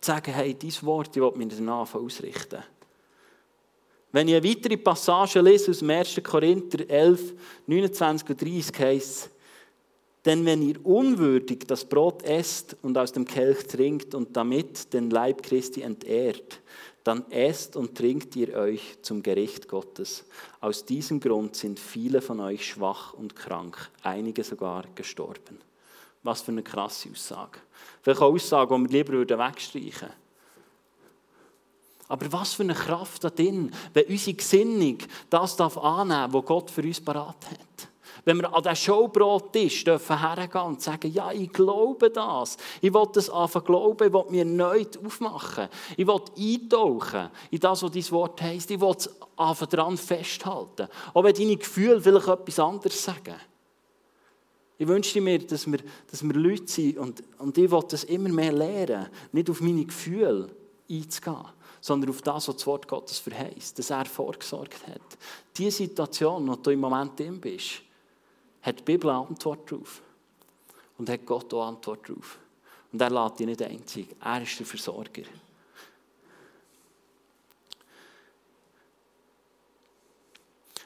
Sagen, 0.00 0.34
hey, 0.34 0.54
dieses 0.54 0.84
Wort, 0.84 1.16
ich 1.16 1.22
will 1.22 1.32
mir 1.36 1.46
danach 1.46 1.94
ausrichten. 1.94 2.62
Wenn 4.12 4.28
ich 4.28 4.34
eine 4.34 4.48
weitere 4.48 4.76
Passage 4.76 5.40
lese 5.40 5.70
aus 5.70 5.78
dem 5.78 5.90
1. 5.90 6.20
Korinther 6.22 6.88
11, 6.88 7.34
29 7.66 8.28
und 8.30 8.42
30 8.42 8.78
heisst 8.80 9.30
denn 10.26 10.44
wenn 10.44 10.60
ihr 10.60 10.84
unwürdig 10.84 11.60
das 11.68 11.84
Brot 11.84 12.24
esst 12.24 12.76
und 12.82 12.98
aus 12.98 13.12
dem 13.12 13.24
Kelch 13.24 13.68
trinkt 13.68 14.14
und 14.14 14.36
damit 14.36 14.92
den 14.92 15.08
Leib 15.08 15.42
Christi 15.44 15.82
entehrt, 15.82 16.60
dann 17.04 17.30
esst 17.30 17.76
und 17.76 17.96
trinkt 17.96 18.34
ihr 18.34 18.54
euch 18.56 18.98
zum 19.02 19.22
Gericht 19.22 19.68
Gottes. 19.68 20.24
Aus 20.60 20.84
diesem 20.84 21.20
Grund 21.20 21.54
sind 21.54 21.78
viele 21.78 22.20
von 22.20 22.40
euch 22.40 22.66
schwach 22.66 23.14
und 23.14 23.36
krank, 23.36 23.90
einige 24.02 24.42
sogar 24.42 24.84
gestorben. 24.96 25.60
Was 26.24 26.42
für 26.42 26.50
eine 26.50 26.64
krasse 26.64 27.08
Aussage. 27.10 27.60
Welche 28.02 28.24
Aussage, 28.24 28.76
die 28.88 28.92
wir 28.92 29.20
lieber 29.20 29.38
wegstreichen. 29.38 30.10
Aber 32.08 32.32
was 32.32 32.54
für 32.54 32.64
eine 32.64 32.74
Kraft 32.74 33.22
da 33.22 33.30
drin, 33.30 33.70
wenn 33.94 34.06
unsere 34.06 34.36
Gesinnung 34.36 34.98
das 35.30 35.60
annehmen 35.60 36.08
darf, 36.08 36.32
was 36.32 36.44
Gott 36.44 36.70
für 36.72 36.82
uns 36.82 37.00
parat 37.00 37.46
hat 37.48 37.85
wenn 38.26 38.38
wir 38.38 38.52
an 38.52 38.60
diesen 38.60 38.76
Showbrottisch 38.76 39.84
dürfen 39.84 40.20
hergehen 40.20 40.64
und 40.64 40.82
sagen, 40.82 41.12
ja, 41.12 41.30
ich 41.30 41.50
glaube 41.52 42.10
das. 42.10 42.56
Ich 42.80 42.92
will 42.92 43.06
das 43.12 43.30
anfangen 43.30 43.64
glauben, 43.64 44.08
ich 44.08 44.12
will 44.12 44.24
mir 44.30 44.44
neu 44.44 44.84
aufmachen. 45.04 45.68
Ich 45.96 46.06
will 46.06 46.20
eintauchen 46.36 47.30
in 47.52 47.60
das, 47.60 47.84
was 47.84 47.92
dein 47.92 48.10
Wort 48.10 48.42
heisst. 48.42 48.70
Ich 48.72 48.80
will 48.80 48.94
es 48.98 49.08
anfangen 49.36 49.70
daran 49.70 49.96
festhalten. 49.96 50.88
Auch 51.14 51.22
wenn 51.22 51.34
deine 51.34 51.56
Gefühle 51.56 52.00
vielleicht 52.00 52.26
etwas 52.26 52.58
anderes 52.58 53.02
sagen. 53.02 53.36
Ich 54.76 54.88
wünschte 54.88 55.20
mir, 55.20 55.38
dass 55.38 55.70
wir, 55.70 55.78
dass 56.10 56.24
wir 56.24 56.34
Leute 56.34 56.66
sind 56.66 56.98
und, 56.98 57.22
und 57.38 57.56
ich 57.56 57.70
will 57.70 57.84
das 57.88 58.04
immer 58.04 58.28
mehr 58.28 58.52
lernen, 58.52 59.06
nicht 59.30 59.48
auf 59.48 59.60
meine 59.60 59.84
Gefühle 59.84 60.50
einzugehen, 60.90 61.44
sondern 61.80 62.10
auf 62.10 62.22
das, 62.22 62.48
was 62.48 62.56
das 62.56 62.66
Wort 62.66 62.88
Gottes 62.88 63.18
verheißt, 63.20 63.78
dass 63.78 63.90
er 63.90 64.04
vorgesorgt 64.04 64.84
hat. 64.88 65.16
Die 65.56 65.70
Situation, 65.70 66.42
in 66.42 66.48
der 66.48 66.56
du 66.56 66.70
im 66.70 66.80
Moment 66.80 67.18
drin 67.18 67.40
bist, 67.40 67.85
hat 68.66 68.80
die 68.80 68.82
Bibel 68.82 69.10
Antwort 69.10 69.70
darauf. 69.70 70.02
Und 70.98 71.08
hat 71.08 71.24
Gott 71.24 71.52
auch 71.54 71.68
Antwort 71.68 72.08
darauf. 72.08 72.38
Und 72.92 73.00
er 73.00 73.10
lässt 73.10 73.38
dich 73.38 73.46
nicht 73.46 73.62
einzig. 73.62 74.08
Er 74.20 74.42
ist 74.42 74.58
der 74.58 74.66
Versorger. 74.66 75.22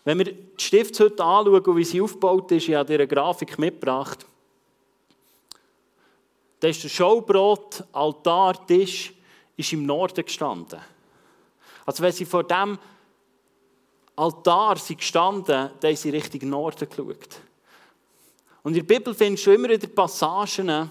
Wenn 0.05 0.19
wir 0.19 0.25
die 0.27 0.37
Stiftshütte 0.57 1.23
anschauen, 1.23 1.77
wie 1.77 1.85
sie 1.85 2.01
aufgebaut 2.01 2.51
ist, 2.53 2.69
ich 2.69 2.75
habe 2.75 2.87
dir 2.87 2.95
eine 2.95 3.07
Grafik 3.07 3.59
mitgebracht. 3.59 4.27
Da 6.59 6.69
ist 6.69 6.83
der 6.83 6.89
Schaubrot, 6.89 7.85
Altar, 7.93 8.67
Tisch 8.67 9.13
ist 9.57 9.73
im 9.73 9.87
Norden 9.87 10.25
gestanden. 10.25 10.81
Also 11.87 12.03
wenn 12.03 12.13
sie 12.13 12.25
vor 12.25 12.45
dem 12.45 12.79
Altar 14.17 14.77
sind 14.77 14.99
gestanden, 14.99 15.71
dann 15.81 15.91
haben 15.91 15.97
sie 15.97 16.11
Richtung 16.11 16.51
Norden 16.51 16.89
geschaut. 16.89 17.41
Und 18.63 18.77
in 18.77 18.87
der 18.87 18.95
Bibel 18.95 19.15
findest 19.15 19.47
du 19.47 19.53
immer 19.53 19.69
wieder 19.69 19.87
Passagen, 19.87 20.91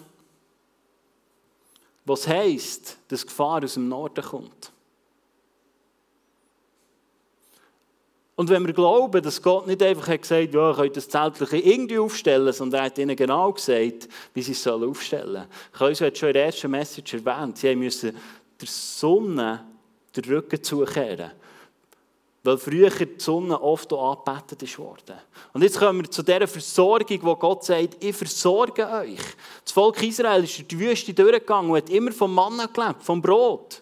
wo 2.06 2.14
es 2.14 2.28
heisst, 2.28 2.98
dass 3.08 3.26
Gefahr 3.26 3.64
aus 3.64 3.76
dem 3.76 3.88
Norden 3.88 4.24
kommt. 4.24 4.72
Und 8.40 8.50
wenn 8.50 8.66
wir 8.66 8.74
glauben, 8.74 9.22
dass 9.22 9.42
Gott 9.42 9.68
nicht 9.68 9.84
einfach 9.84 10.08
hat 10.08 10.22
gesagt 10.22 10.54
ja, 10.54 10.70
ihr 10.70 10.74
könnt 10.74 10.96
das 10.96 11.10
Zeltliche 11.10 11.58
irgendwie 11.58 12.00
aufstellen, 12.00 12.54
sondern 12.54 12.80
er 12.80 12.86
hat 12.86 12.98
ihnen 12.98 13.16
genau 13.18 13.52
gesagt, 13.52 14.08
wie 14.34 14.42
sie 14.42 14.54
es 14.54 14.66
aufstellen 14.66 15.34
sollen. 15.34 15.48
Habe 15.74 15.90
uns 15.90 15.98
schon 15.98 16.30
in 16.30 16.34
der 16.34 16.46
ersten 16.46 16.72
Message 16.72 17.16
erwähnt, 17.16 17.58
sie 17.58 17.76
mussten 17.76 18.16
der 18.62 18.68
Sonne 18.68 19.66
den 20.16 20.24
Rücken 20.24 20.64
zukehren. 20.64 21.32
Weil 22.44 22.58
früher 22.58 22.90
die 22.90 23.16
Sonne 23.18 23.62
oft 23.62 23.92
auch 23.92 24.26
angebetet 24.26 24.80
worden. 24.80 25.18
Und 25.54 25.62
jetzt 25.62 25.78
kommen 25.78 26.02
wir 26.02 26.10
zu 26.10 26.24
dieser 26.24 26.48
Versorgung, 26.48 27.20
wo 27.22 27.36
Gott 27.36 27.66
sagt, 27.66 28.02
ich 28.02 28.16
versorge 28.16 28.88
euch. 28.88 29.20
Das 29.64 29.74
Volk 29.74 30.02
Israel 30.02 30.44
ist 30.44 30.58
durch 30.58 30.68
die 30.68 30.80
Wüste 30.80 31.14
durchgegangen 31.14 31.72
und 31.72 31.78
hat 31.78 31.90
immer 31.90 32.12
vom 32.12 32.34
Manna 32.34 32.68
gelebt, 32.68 33.04
vom 33.04 33.22
Brot. 33.22 33.82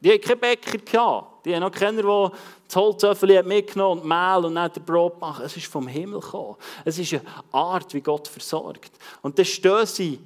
Die 0.00 0.12
hatten 0.12 0.20
keinen 0.20 0.40
Bäcker. 0.40 0.78
Gehabt. 0.78 1.46
Die 1.46 1.54
haben 1.54 1.62
noch 1.62 1.70
keiner, 1.70 2.02
der 2.02 2.32
das 2.66 2.76
Holzöffel 2.76 3.42
mitgenommen 3.42 4.00
und 4.02 4.08
Mehl 4.08 4.44
und 4.44 4.54
das 4.54 4.84
Brot 4.84 5.20
machen. 5.20 5.44
Es 5.44 5.56
ist 5.56 5.66
vom 5.66 5.86
Himmel 5.86 6.20
gekommen. 6.20 6.56
Es 6.84 6.98
ist 6.98 7.12
eine 7.12 7.22
Art, 7.52 7.92
wie 7.94 8.00
Gott 8.00 8.28
versorgt. 8.28 8.92
Und 9.22 9.38
dann 9.38 9.44
stehen 9.44 9.86
sie 9.86 10.20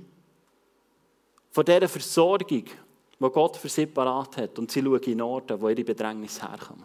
vor 1.51 1.65
dieser 1.65 1.89
Versorgung, 1.89 2.65
die 3.21 3.31
Gott 3.31 3.57
für 3.57 3.69
sie 3.69 3.87
parat 3.87 4.37
hat. 4.37 4.59
Und 4.59 4.71
sie 4.71 4.81
schauen 4.81 4.97
in 4.97 5.03
den 5.03 5.19
Norden, 5.19 5.61
wo 5.61 5.69
ihre 5.69 5.85
Bedrängnis 5.85 6.41
herkommt. 6.41 6.85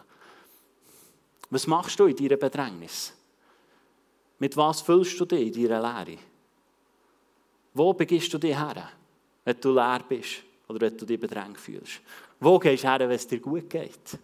Was 1.50 1.66
machst 1.66 1.98
du 1.98 2.06
in 2.06 2.16
deiner 2.16 2.36
Bedrängnis? 2.36 3.12
Mit 4.38 4.56
was 4.56 4.80
füllst 4.80 5.18
du 5.18 5.24
dich 5.24 5.56
in 5.56 5.68
deiner 5.68 6.04
Lehre? 6.04 6.18
Wo 7.72 7.92
begibst 7.92 8.32
du 8.32 8.38
dich 8.38 8.56
her, 8.56 8.90
wenn 9.44 9.60
du 9.60 9.72
leer 9.72 10.04
bist 10.08 10.42
oder 10.68 10.80
wenn 10.80 10.96
du 10.96 11.04
dich 11.04 11.20
bedrängt 11.20 11.58
fühlst? 11.58 12.00
Wo 12.40 12.58
gehst 12.58 12.84
du 12.84 12.88
her, 12.88 13.00
wenn 13.00 13.10
es 13.10 13.26
dir 13.26 13.40
gut 13.40 13.68
geht? 13.68 14.18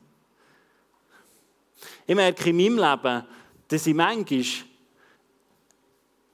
Ich 2.07 2.15
merke 2.15 2.51
in 2.51 2.57
meinem 2.57 2.79
Leben, 2.79 3.25
dass 3.69 3.87
ich 3.87 3.95
manchmal 3.95 4.45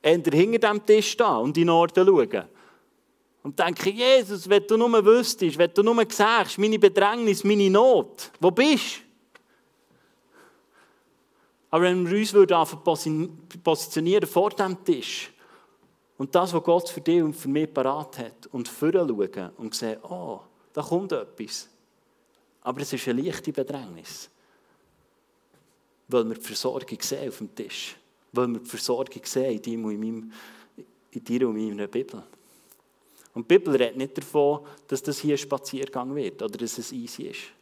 hinter 0.03 0.31
diesem 0.31 0.87
Tisch 0.87 1.11
stehe 1.12 1.38
und 1.38 1.57
in 1.57 1.62
den 1.62 1.66
Norden 1.66 2.07
schaue. 2.07 2.49
Und 3.42 3.59
denke, 3.59 3.90
Jesus, 3.90 4.49
wenn 4.49 4.66
du 4.66 4.77
nur 4.77 5.05
wüsstest, 5.05 5.57
wenn 5.57 5.72
du 5.72 5.83
nur 5.83 6.05
sagst, 6.09 6.59
meine 6.59 6.79
Bedrängnis, 6.79 7.44
meine 7.44 7.70
Not, 7.70 8.33
wo 8.40 8.51
bist 8.51 8.99
du? 8.99 9.06
Aber 11.77 11.85
wenn 11.85 12.09
wir 12.09 12.17
uns 12.17 12.33
positionieren 13.62 14.27
vor 14.27 14.49
dem 14.49 14.83
Tisch 14.83 15.31
und 16.17 16.35
das, 16.35 16.55
was 16.55 16.62
Gott 16.62 16.89
für 16.89 17.03
dich 17.03 17.23
und 17.23 17.35
für 17.35 17.51
mich 17.51 17.71
parat 17.71 18.17
hat, 18.17 18.47
und 18.51 18.67
schauen 18.67 19.51
und 19.59 19.75
sehen, 19.75 19.99
oh, 20.05 20.41
da 20.73 20.81
kommt 20.81 21.12
etwas. 21.12 21.69
Aber 22.62 22.81
es 22.81 22.95
ist 22.95 23.07
eine 23.09 23.21
leichte 23.21 23.53
Bedrängnis. 23.53 24.31
Weil 26.09 26.25
wir 26.27 26.37
die 26.37 26.41
Versorgung 26.41 26.99
sehen 26.99 27.29
auf 27.29 27.37
dem 27.37 27.55
Tisch. 27.55 27.95
Weil 28.33 28.49
wir 28.49 28.61
die 28.61 28.71
Versorgung 28.71 29.23
sehen 29.27 29.61
in, 29.62 30.33
in 31.11 31.25
dir 31.25 31.47
und 31.47 31.59
in 31.59 31.69
meiner 31.69 31.89
Bibel. 31.89 32.23
Und 33.35 33.51
die 33.51 33.59
Bibel 33.59 33.77
redet 33.77 33.99
nicht 33.99 34.17
davon, 34.17 34.61
dass 34.89 35.03
das 35.03 35.19
hier 35.19 35.35
ein 35.35 35.39
Spaziergang 35.39 36.15
wird 36.15 36.41
oder 36.41 36.57
dass 36.57 36.79
es 36.79 36.91
easy 36.91 37.25
ist. 37.25 37.53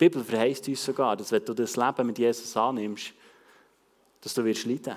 Die 0.00 0.08
Bibel 0.08 0.24
verheißt 0.24 0.66
uns 0.68 0.82
sogar, 0.82 1.14
dass 1.14 1.30
wenn 1.30 1.44
du 1.44 1.52
das 1.52 1.76
Leben 1.76 2.06
mit 2.06 2.18
Jesus 2.18 2.56
annimmst, 2.56 3.12
dass 4.22 4.32
du 4.32 4.42
wirst 4.42 4.64
leiden. 4.64 4.96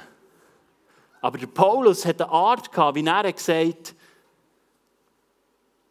Aber 1.20 1.38
der 1.38 1.48
Paulus 1.48 2.06
hat 2.06 2.22
eine 2.22 2.32
Art 2.32 2.72
gehabt, 2.72 2.96
wie 2.96 3.06
er 3.06 3.34
gesagt 3.34 3.88
hat, 3.90 3.96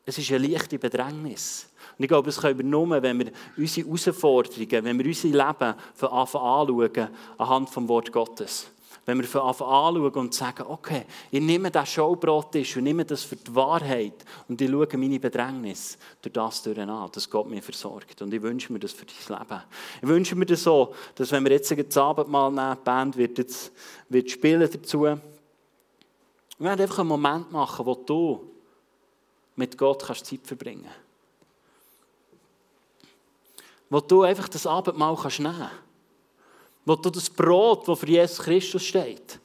es 0.07 0.19
ist 0.19 0.33
eine 0.33 0.47
leichte 0.47 0.79
Bedrängnis. 0.79 1.69
Und 1.97 2.05
ich 2.05 2.09
glaube, 2.09 2.27
das 2.27 2.41
können 2.41 2.59
wir 2.59 2.65
nur, 2.65 3.03
wenn 3.03 3.19
wir 3.19 3.33
unsere 3.57 3.87
Herausforderungen, 3.87 4.85
wenn 4.85 4.99
wir 4.99 5.07
unser 5.07 5.29
Leben 5.29 5.75
von 5.95 6.09
Anfang 6.09 6.43
an 6.43 6.69
anschauen, 6.69 7.09
anhand 7.39 7.69
des 7.69 7.89
Wort 7.89 8.13
Gottes. 8.13 8.72
Wenn 9.05 9.19
wir 9.19 9.27
von 9.27 9.41
anschauen 9.41 10.13
und 10.13 10.33
sagen, 10.33 10.65
okay, 10.69 11.05
ich 11.31 11.41
nehme 11.41 11.73
das 11.73 11.89
Showbrottisch 11.89 12.77
und 12.77 12.85
nehme 12.85 13.05
das 13.05 13.25
für 13.25 13.35
die 13.35 13.53
Wahrheit 13.53 14.25
und 14.49 14.61
ich 14.61 14.71
schaue 14.71 14.87
meine 14.97 15.19
Bedrängnis 15.19 15.99
durch 16.21 16.33
das 16.33 16.65
an, 16.67 17.11
dass 17.11 17.29
Gott 17.29 17.49
mich 17.49 17.65
versorgt. 17.65 18.23
Und 18.23 18.33
ich 18.33 18.41
wünsche 18.41 18.73
mir 18.73 18.79
das 18.79 18.93
für 18.93 19.05
dein 19.05 19.39
Leben. 19.39 19.63
Ich 20.03 20.09
wünsche 20.09 20.37
mir 20.37 20.47
das 20.47 20.63
so, 20.63 20.95
dass 21.17 21.33
wenn 21.33 21.43
wir 21.43 21.51
jetzt 21.51 21.71
das 21.77 21.97
Abendmahl 21.97 22.53
nehmen, 22.53 22.77
die 22.79 22.85
Band 22.85 23.17
wird 23.17 23.39
jetzt 23.39 23.73
wird 24.09 24.31
spielen 24.31 24.71
dazu, 24.73 25.03
wir 25.03 25.21
werden 26.59 26.83
einfach 26.83 27.01
einen 27.01 27.09
Moment 27.09 27.51
machen, 27.51 27.85
wo 27.85 27.95
du 27.97 28.53
mit 29.57 29.77
Gott 29.77 30.05
kannst 30.05 30.27
Zeit 30.27 30.47
verbringen 30.47 30.85
kannst. 30.85 30.99
Wo 33.91 34.01
du 34.01 34.23
einfach 34.23 34.49
das 34.49 34.65
Abendmahl 34.65 35.17
kannst 35.17 35.41
nehmen 35.41 35.57
kannst. 35.59 35.92
Wo 36.85 36.97
du 36.97 37.11
das 37.11 37.31
Brot, 37.31 37.87
das 37.87 37.99
für 37.99 38.09
Jesus 38.09 38.39
Christus 38.39 38.85
steht, 38.85 39.41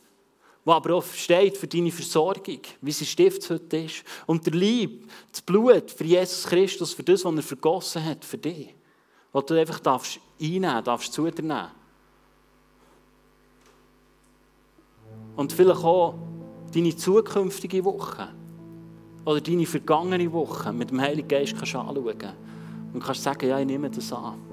wo 0.66 0.74
aber 0.74 0.96
auch 0.96 1.04
steht 1.04 1.56
für 1.56 1.68
deine 1.68 1.92
Versorgung, 1.92 2.60
wie 2.82 2.92
sie 2.92 3.06
Stiftshütte 3.06 3.78
ist. 3.78 4.04
Und 4.26 4.46
der 4.46 4.54
Lieb, 4.54 5.10
das 5.32 5.42
Blut 5.42 5.92
für 5.92 6.04
Jesus 6.04 6.46
Christus, 6.46 6.94
für 6.94 7.04
das, 7.04 7.24
was 7.24 7.36
er 7.36 7.42
vergossen 7.42 8.04
hat, 8.04 8.26
für 8.26 8.38
dich. 8.38 8.76
Wo 9.32 9.42
du 9.42 9.54
einfach 9.54 9.80
darfst 9.80 10.20
einnehmen 10.42 10.84
darfst, 10.84 11.14
zu 11.14 11.30
dir 11.30 11.42
nehmen. 11.42 11.72
Und 15.38 15.54
vielleicht 15.54 15.84
auch 15.84 16.16
deine 16.74 16.96
zukünftige 16.96 17.86
Woche 17.86 18.30
oder 19.24 19.40
deine 19.40 19.66
vergangene 19.66 20.32
Woche 20.34 20.74
mit 20.74 20.90
dem 20.90 21.00
Heiligen 21.00 21.28
Geist 21.28 21.56
kannst 21.56 21.76
anschauen 21.76 22.34
und 22.94 23.04
kannst 23.04 23.24
sagen, 23.24 23.48
ja, 23.48 23.60
ich 23.60 23.66
nehme 23.66 23.90
das 23.90 24.12
an. 24.12 24.47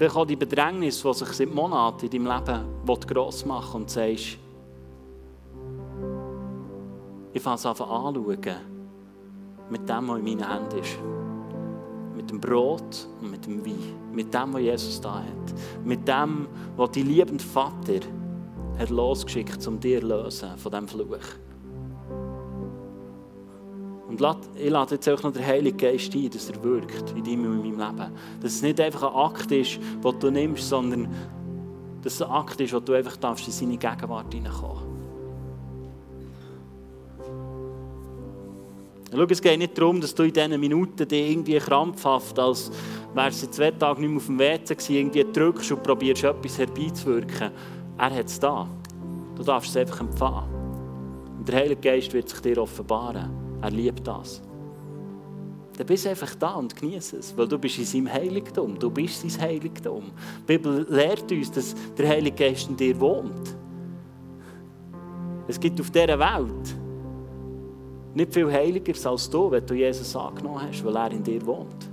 Vielleicht 0.00 0.16
auch 0.16 0.24
die 0.24 0.34
Bedrängnis, 0.34 1.02
die 1.02 1.12
sich 1.12 1.28
seit 1.28 1.54
Monaten 1.54 2.06
in 2.06 2.24
deinem 2.24 2.38
Leben 2.38 2.64
gross 3.06 3.44
machen 3.44 3.82
und 3.82 3.90
sagst, 3.90 4.38
ich 7.34 7.42
fange 7.42 7.56
es 7.56 7.66
an 7.66 8.14
mit 9.68 9.86
dem, 9.86 10.08
was 10.08 10.18
in 10.18 10.24
meinen 10.24 10.50
Händen 10.50 10.78
ist. 10.78 10.98
Mit 12.16 12.30
dem 12.30 12.40
Brot 12.40 13.08
und 13.20 13.30
mit 13.30 13.44
dem 13.44 13.62
Wein. 13.62 13.94
Mit 14.10 14.32
dem, 14.32 14.54
was 14.54 14.62
Jesus 14.62 15.02
da 15.02 15.16
hat. 15.16 15.84
Mit 15.84 16.08
dem, 16.08 16.48
was 16.78 16.92
dein 16.92 17.04
liebende 17.04 17.44
Vater 17.44 18.00
hat 18.78 18.88
losgeschickt, 18.88 19.66
um 19.66 19.78
dir 19.78 20.00
zu 20.00 20.06
lösen 20.06 20.56
von 20.56 20.72
diesem 20.72 20.88
Fluch. 20.88 21.49
Und 24.10 24.20
ich 24.56 24.70
lade 24.70 24.94
jetzt 24.96 25.08
auch 25.08 25.22
noch 25.22 25.32
den 25.32 25.46
Heiligen 25.46 25.76
Geist 25.76 26.12
ein, 26.16 26.28
dass 26.30 26.50
er 26.50 26.60
wirkt 26.64 27.12
in 27.12 27.22
deinem 27.22 27.44
und 27.46 27.64
in 27.64 27.76
meinem 27.76 27.96
Leben. 27.96 28.12
Dass 28.40 28.54
es 28.54 28.62
nicht 28.62 28.80
einfach 28.80 29.04
ein 29.04 29.14
Akt 29.14 29.52
ist, 29.52 29.78
den 30.02 30.18
du 30.18 30.30
nimmst, 30.32 30.68
sondern 30.68 31.08
dass 32.02 32.14
es 32.14 32.22
ein 32.22 32.28
Akt 32.28 32.60
ist, 32.60 32.72
wo 32.74 32.80
du 32.80 32.92
einfach 32.94 33.16
darfst 33.18 33.46
in 33.46 33.52
seine 33.52 33.76
Gegenwart 33.76 34.34
hineinkommen 34.34 34.90
Schau, 39.12 39.22
es 39.28 39.40
geht 39.40 39.58
nicht 39.58 39.78
darum, 39.78 40.00
dass 40.00 40.12
du 40.12 40.24
in 40.24 40.32
diesen 40.32 40.58
Minuten 40.58 41.06
dich 41.06 41.30
irgendwie 41.30 41.58
krampfhaft, 41.58 42.36
als 42.38 42.72
wärst 43.14 43.44
du 43.44 43.50
zwei 43.50 43.70
Tage 43.70 44.00
nicht 44.00 44.10
mehr 44.10 44.16
auf 44.16 44.26
dem 44.26 44.38
WC 44.40 44.74
gewesen, 44.74 44.94
irgendwie 44.94 45.26
drückst 45.32 45.70
und 45.70 45.82
probierst, 45.84 46.24
etwas 46.24 46.58
herbeizuwirken. 46.58 47.50
Er 47.96 48.10
hat 48.10 48.26
es 48.26 48.40
da. 48.40 48.66
Du 49.36 49.44
darfst 49.44 49.70
es 49.70 49.76
einfach 49.76 50.00
empfangen. 50.00 50.52
Und 51.38 51.48
der 51.48 51.60
Heilige 51.60 51.80
Geist 51.80 52.12
wird 52.12 52.28
sich 52.28 52.40
dir 52.40 52.58
offenbaren. 52.58 53.49
Er 53.62 53.70
liebt 53.70 54.06
das. 54.06 54.42
Dann 55.76 55.86
bist 55.86 56.04
du 56.04 56.10
einfach 56.10 56.34
da 56.34 56.54
und 56.54 56.76
genieße 56.76 57.18
es, 57.18 57.36
weil 57.36 57.48
du 57.48 57.58
bist 57.58 57.78
in 57.78 57.84
seinem 57.84 58.12
Heiligtum. 58.12 58.78
Du 58.78 58.90
bist 58.90 59.22
sein 59.22 59.40
Heiligtum. 59.40 60.10
Die 60.42 60.58
Bibel 60.58 60.86
lehrt 60.90 61.30
uns, 61.32 61.50
dass 61.50 61.74
der 61.96 62.08
Heilige 62.08 62.36
Geist 62.36 62.68
in 62.68 62.76
dir 62.76 62.98
wohnt. 63.00 63.56
Es 65.48 65.58
gibt 65.58 65.80
auf 65.80 65.90
dieser 65.90 66.18
Welt 66.18 66.76
nicht 68.14 68.34
viel 68.34 68.50
heiliger 68.52 68.92
als 69.10 69.30
du, 69.30 69.50
wenn 69.50 69.64
du 69.66 69.74
Jesus 69.74 70.14
angenommen 70.16 70.62
hast, 70.62 70.84
weil 70.84 70.96
er 70.96 71.10
in 71.12 71.22
dir 71.22 71.44
wohnt. 71.46 71.88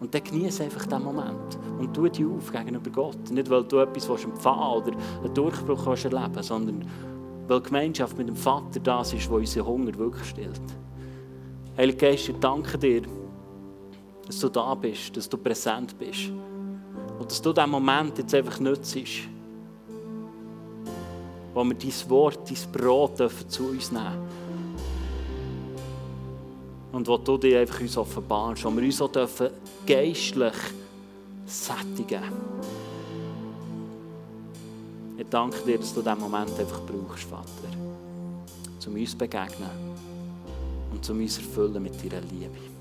Und 0.00 0.14
dann 0.14 0.22
genieße 0.22 0.64
einfach 0.64 0.84
diesen 0.84 1.04
Moment 1.04 1.58
und 1.78 1.94
tu 1.94 2.06
dich 2.08 2.24
auf 2.24 2.52
gegenüber 2.52 2.90
Gott. 2.90 3.30
Nicht, 3.30 3.50
weil 3.50 3.64
du 3.64 3.78
etwas 3.78 4.24
empfangen 4.24 4.82
oder 4.82 4.92
einen 5.22 5.34
Durchbruch 5.34 5.86
erleben 5.86 6.34
willst, 6.34 6.48
sondern 6.48 6.84
weil 7.46 7.60
Gemeinschaft 7.60 8.16
mit 8.16 8.28
dem 8.28 8.36
Vater 8.36 8.80
das 8.80 9.12
ist, 9.12 9.30
was 9.30 9.38
unseren 9.38 9.66
Hunger 9.66 9.94
wirklich 9.98 10.28
stillt. 10.28 10.60
Heilige 11.76 11.98
Geist, 11.98 12.28
ich 12.28 12.36
danke 12.36 12.78
dir, 12.78 13.02
dass 14.26 14.38
du 14.38 14.48
da 14.48 14.74
bist, 14.74 15.16
dass 15.16 15.28
du 15.28 15.36
präsent 15.36 15.98
bist. 15.98 16.30
Und 17.18 17.30
dass 17.30 17.42
du 17.42 17.52
diesen 17.52 17.70
Moment 17.70 18.18
jetzt 18.18 18.34
einfach 18.34 18.58
nützt, 18.60 18.96
wo 21.52 21.64
wir 21.64 21.74
dein 21.74 22.10
Wort, 22.10 22.50
dein 22.50 22.72
Brot 22.72 23.18
dürfen 23.18 23.48
zu 23.48 23.68
uns 23.68 23.92
nehmen 23.92 24.28
Und 26.92 27.06
wo 27.06 27.16
du 27.16 27.38
dir 27.38 27.60
einfach 27.60 27.80
uns 27.80 27.96
offenbarst, 27.96 28.64
wo 28.64 28.70
wir 28.70 28.82
uns 28.82 29.00
auch 29.00 29.12
dürfen 29.12 29.50
geistlich 29.86 30.54
sättigen 31.46 32.22
ich 35.16 35.26
danke 35.30 35.58
dir, 35.64 35.78
dass 35.78 35.94
du 35.94 36.02
diesen 36.02 36.20
Moment 36.20 36.58
einfach 36.58 36.80
brauchst, 36.86 37.24
Vater, 37.24 37.68
um 38.86 38.94
uns 38.94 39.10
zu 39.10 39.18
begegnen 39.18 39.70
und 40.92 41.10
um 41.10 41.20
uns 41.20 41.38
erfüllen 41.38 41.82
mit 41.82 41.94
deiner 42.02 42.20
Liebe. 42.22 42.73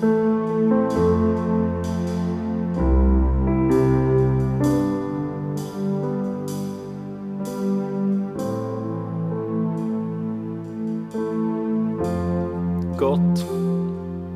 Gott, 0.00 0.08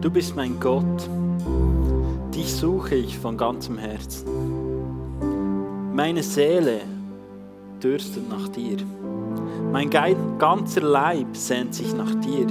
du 0.03 0.11
bist 0.11 0.37
mein 0.37 0.61
Gott, 0.61 0.85
dich 2.35 2.53
suche 2.53 2.97
ich 2.97 3.19
von 3.19 3.39
ganzem 3.39 3.79
Herzen. 3.79 4.27
Meine 5.95 6.23
Seele 6.23 6.83
dürstet 7.83 8.29
nach 8.29 8.49
dir. 8.49 8.77
Mein 9.73 9.89
ganzer 9.89 10.83
Leib 10.83 11.35
sehnt 11.35 11.75
sich 11.75 11.95
nach 11.95 12.15
dir 12.17 12.47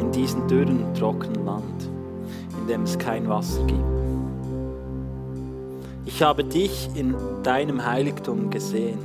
in 0.00 0.10
diesem 0.12 0.48
dürren, 0.48 0.94
trockenen 0.94 1.44
Land 1.44 1.93
in 2.64 2.68
dem 2.68 2.82
es 2.84 2.98
kein 2.98 3.28
Wasser 3.28 3.62
gibt. 3.64 3.84
Ich 6.06 6.22
habe 6.22 6.44
dich 6.44 6.88
in 6.94 7.14
deinem 7.42 7.84
Heiligtum 7.84 8.48
gesehen 8.48 8.98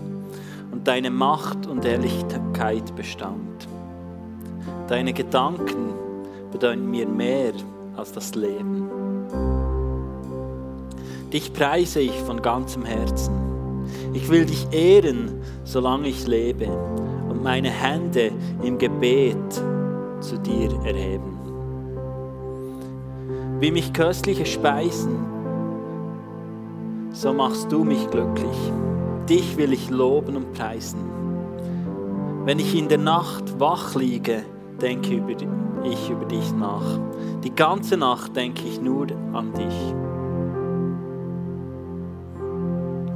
und 0.72 0.88
deine 0.88 1.10
Macht 1.10 1.68
und 1.68 1.84
Ehrlichkeit 1.84 2.96
bestaunt. 2.96 3.68
Deine 4.88 5.12
Gedanken 5.12 5.94
bedeuten 6.54 6.90
mir 6.90 7.06
mehr 7.06 7.52
als 7.98 8.14
das 8.14 8.34
Leben. 8.34 8.88
Dich 11.34 11.52
preise 11.52 12.00
ich 12.00 12.18
von 12.22 12.42
ganzem 12.42 12.86
Herzen. 12.86 13.34
Ich 14.14 14.30
will 14.30 14.46
dich 14.46 14.68
ehren, 14.72 15.42
solange 15.66 16.08
ich 16.08 16.26
lebe 16.28 16.68
und 17.30 17.44
meine 17.44 17.70
Hände 17.70 18.32
im 18.64 18.78
Gebet 18.78 19.54
zu 20.22 20.38
dir 20.38 20.72
erheben. 20.86 21.39
Wie 23.60 23.72
mich 23.72 23.92
köstliche 23.92 24.46
Speisen, 24.46 25.18
so 27.12 27.34
machst 27.34 27.70
du 27.70 27.84
mich 27.84 28.10
glücklich. 28.10 28.58
Dich 29.28 29.58
will 29.58 29.74
ich 29.74 29.90
loben 29.90 30.38
und 30.38 30.54
preisen. 30.54 31.00
Wenn 32.46 32.60
ich 32.60 32.74
in 32.74 32.88
der 32.88 33.00
Nacht 33.00 33.60
wach 33.60 33.96
liege, 33.96 34.44
denke 34.82 35.22
ich 35.84 36.10
über 36.10 36.26
dich 36.26 36.54
nach. 36.54 37.02
Die 37.44 37.54
ganze 37.54 37.98
Nacht 37.98 38.34
denke 38.34 38.64
ich 38.66 38.80
nur 38.80 39.08
an 39.34 39.52
dich. 39.54 39.94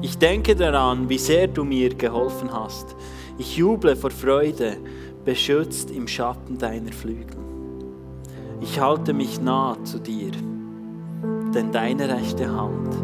Ich 0.01 0.17
denke 0.17 0.57
daran, 0.57 1.07
wie 1.07 1.19
sehr 1.19 1.47
du 1.47 1.63
mir 1.63 1.95
geholfen 1.95 2.51
hast. 2.51 2.97
Ich 3.37 3.55
juble 3.55 3.95
vor 3.95 4.11
Freude, 4.11 4.75
beschützt 5.23 5.89
im 5.89 6.05
Schatten 6.05 6.57
deiner 6.57 6.91
Flügel. 6.91 7.52
Ich 8.63 8.79
halte 8.79 9.11
mich 9.11 9.41
nah 9.41 9.75
zu 9.83 9.99
dir, 9.99 10.31
denn 11.53 11.73
deine 11.73 12.07
rechte 12.07 12.49
Hand 12.49 12.95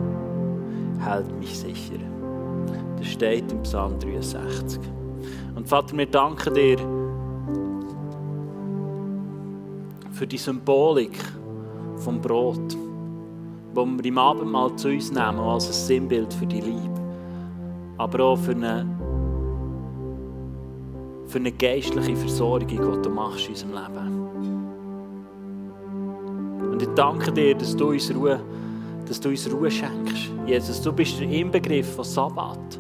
hält 1.02 1.38
mich 1.38 1.60
sicher. 1.60 2.00
Das 2.98 3.08
steht 3.08 3.52
im 3.52 3.62
Psalm 3.64 4.00
63. 4.00 4.80
Und 5.56 5.68
Vater, 5.68 5.98
wir 5.98 6.06
danken 6.06 6.54
dir 6.54 6.78
für 10.12 10.26
die 10.26 10.38
Symbolik 10.38 11.20
vom 11.98 12.22
Brot, 12.22 12.78
wo 13.74 13.86
wir 13.86 14.06
im 14.06 14.18
Abendmahl 14.18 14.74
zu 14.78 14.88
uns 14.88 15.12
nehmen, 15.12 15.40
als 15.40 15.68
ein 15.68 15.74
Sinnbild 15.74 16.34
für 16.34 16.48
die 16.48 16.62
Liebe, 16.62 17.02
aber 17.98 18.24
auch 18.24 18.38
für 18.38 18.52
eine, 18.52 18.88
für 21.28 21.40
eine 21.40 21.52
geistliche 21.52 22.16
Versorgung, 22.16 22.68
die 22.68 22.78
du 22.78 23.10
machst 23.10 23.44
in 23.48 23.52
unserem 23.52 23.72
Leben. 23.74 24.59
Und 26.80 26.88
ich 26.88 26.96
danke 26.96 27.30
dir, 27.30 27.56
dass 27.56 27.76
du 27.76 27.90
uns 27.90 28.10
Ruhe, 28.16 28.40
dass 29.06 29.20
du 29.20 29.28
uns 29.28 29.52
Ruhe 29.52 29.70
schenkst. 29.70 30.32
Jesus, 30.46 30.82
du 30.82 30.94
bist 30.94 31.20
der 31.20 31.30
Inbegriff 31.30 31.94
von 31.94 32.06
Sabbat. 32.06 32.80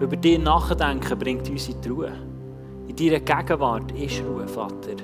Über 0.00 0.16
dich 0.16 0.38
nachdenken 0.38 1.18
bringt 1.18 1.50
uns 1.50 1.68
in 1.68 1.78
die 1.82 1.88
Ruhe. 1.90 2.12
In 2.88 2.96
deiner 2.96 3.20
Gegenwart 3.20 3.92
ist 3.92 4.22
Ruhe, 4.24 4.48
Vater. 4.48 4.96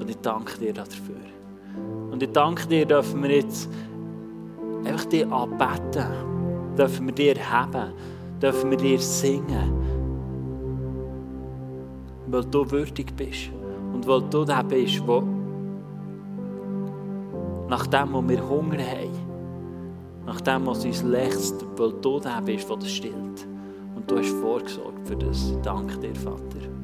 Und 0.00 0.08
ich 0.08 0.16
danke 0.22 0.58
dir 0.58 0.72
dafür. 0.72 1.20
Und 2.10 2.22
ich 2.22 2.32
danke 2.32 2.66
dir, 2.68 2.86
dürfen 2.86 3.22
wir 3.22 3.36
jetzt 3.36 3.68
einfach 4.82 5.04
dir 5.04 5.30
anbeten, 5.30 6.06
dürfen 6.78 7.06
wir 7.06 7.14
dir 7.14 7.50
haben, 7.52 7.92
dürfen 8.40 8.70
wir 8.70 8.78
dir 8.78 8.98
singen. 8.98 9.74
Weil 12.28 12.44
du 12.46 12.70
würdig 12.70 13.14
bist 13.14 13.50
und 13.92 14.06
weil 14.06 14.22
du 14.22 14.42
der 14.46 14.64
bist, 14.64 15.06
wo 15.06 15.35
nach 17.68 17.86
dem, 17.86 18.12
wo 18.12 18.26
wir 18.28 18.48
Hunger 18.48 18.78
haben, 18.78 19.10
nach 20.24 20.40
dem, 20.40 20.66
was 20.66 20.84
uns 20.84 21.02
lächst, 21.02 21.64
weil 21.76 21.92
du 22.00 22.20
der 22.20 22.40
bist, 22.42 22.68
der 22.68 22.76
das 22.76 22.90
stillt. 22.90 23.48
Und 23.94 24.10
du 24.10 24.18
hast 24.18 24.30
vorgesorgt 24.40 25.06
für 25.06 25.16
das. 25.16 25.54
Danke 25.62 25.98
dir, 25.98 26.14
Vater. 26.14 26.75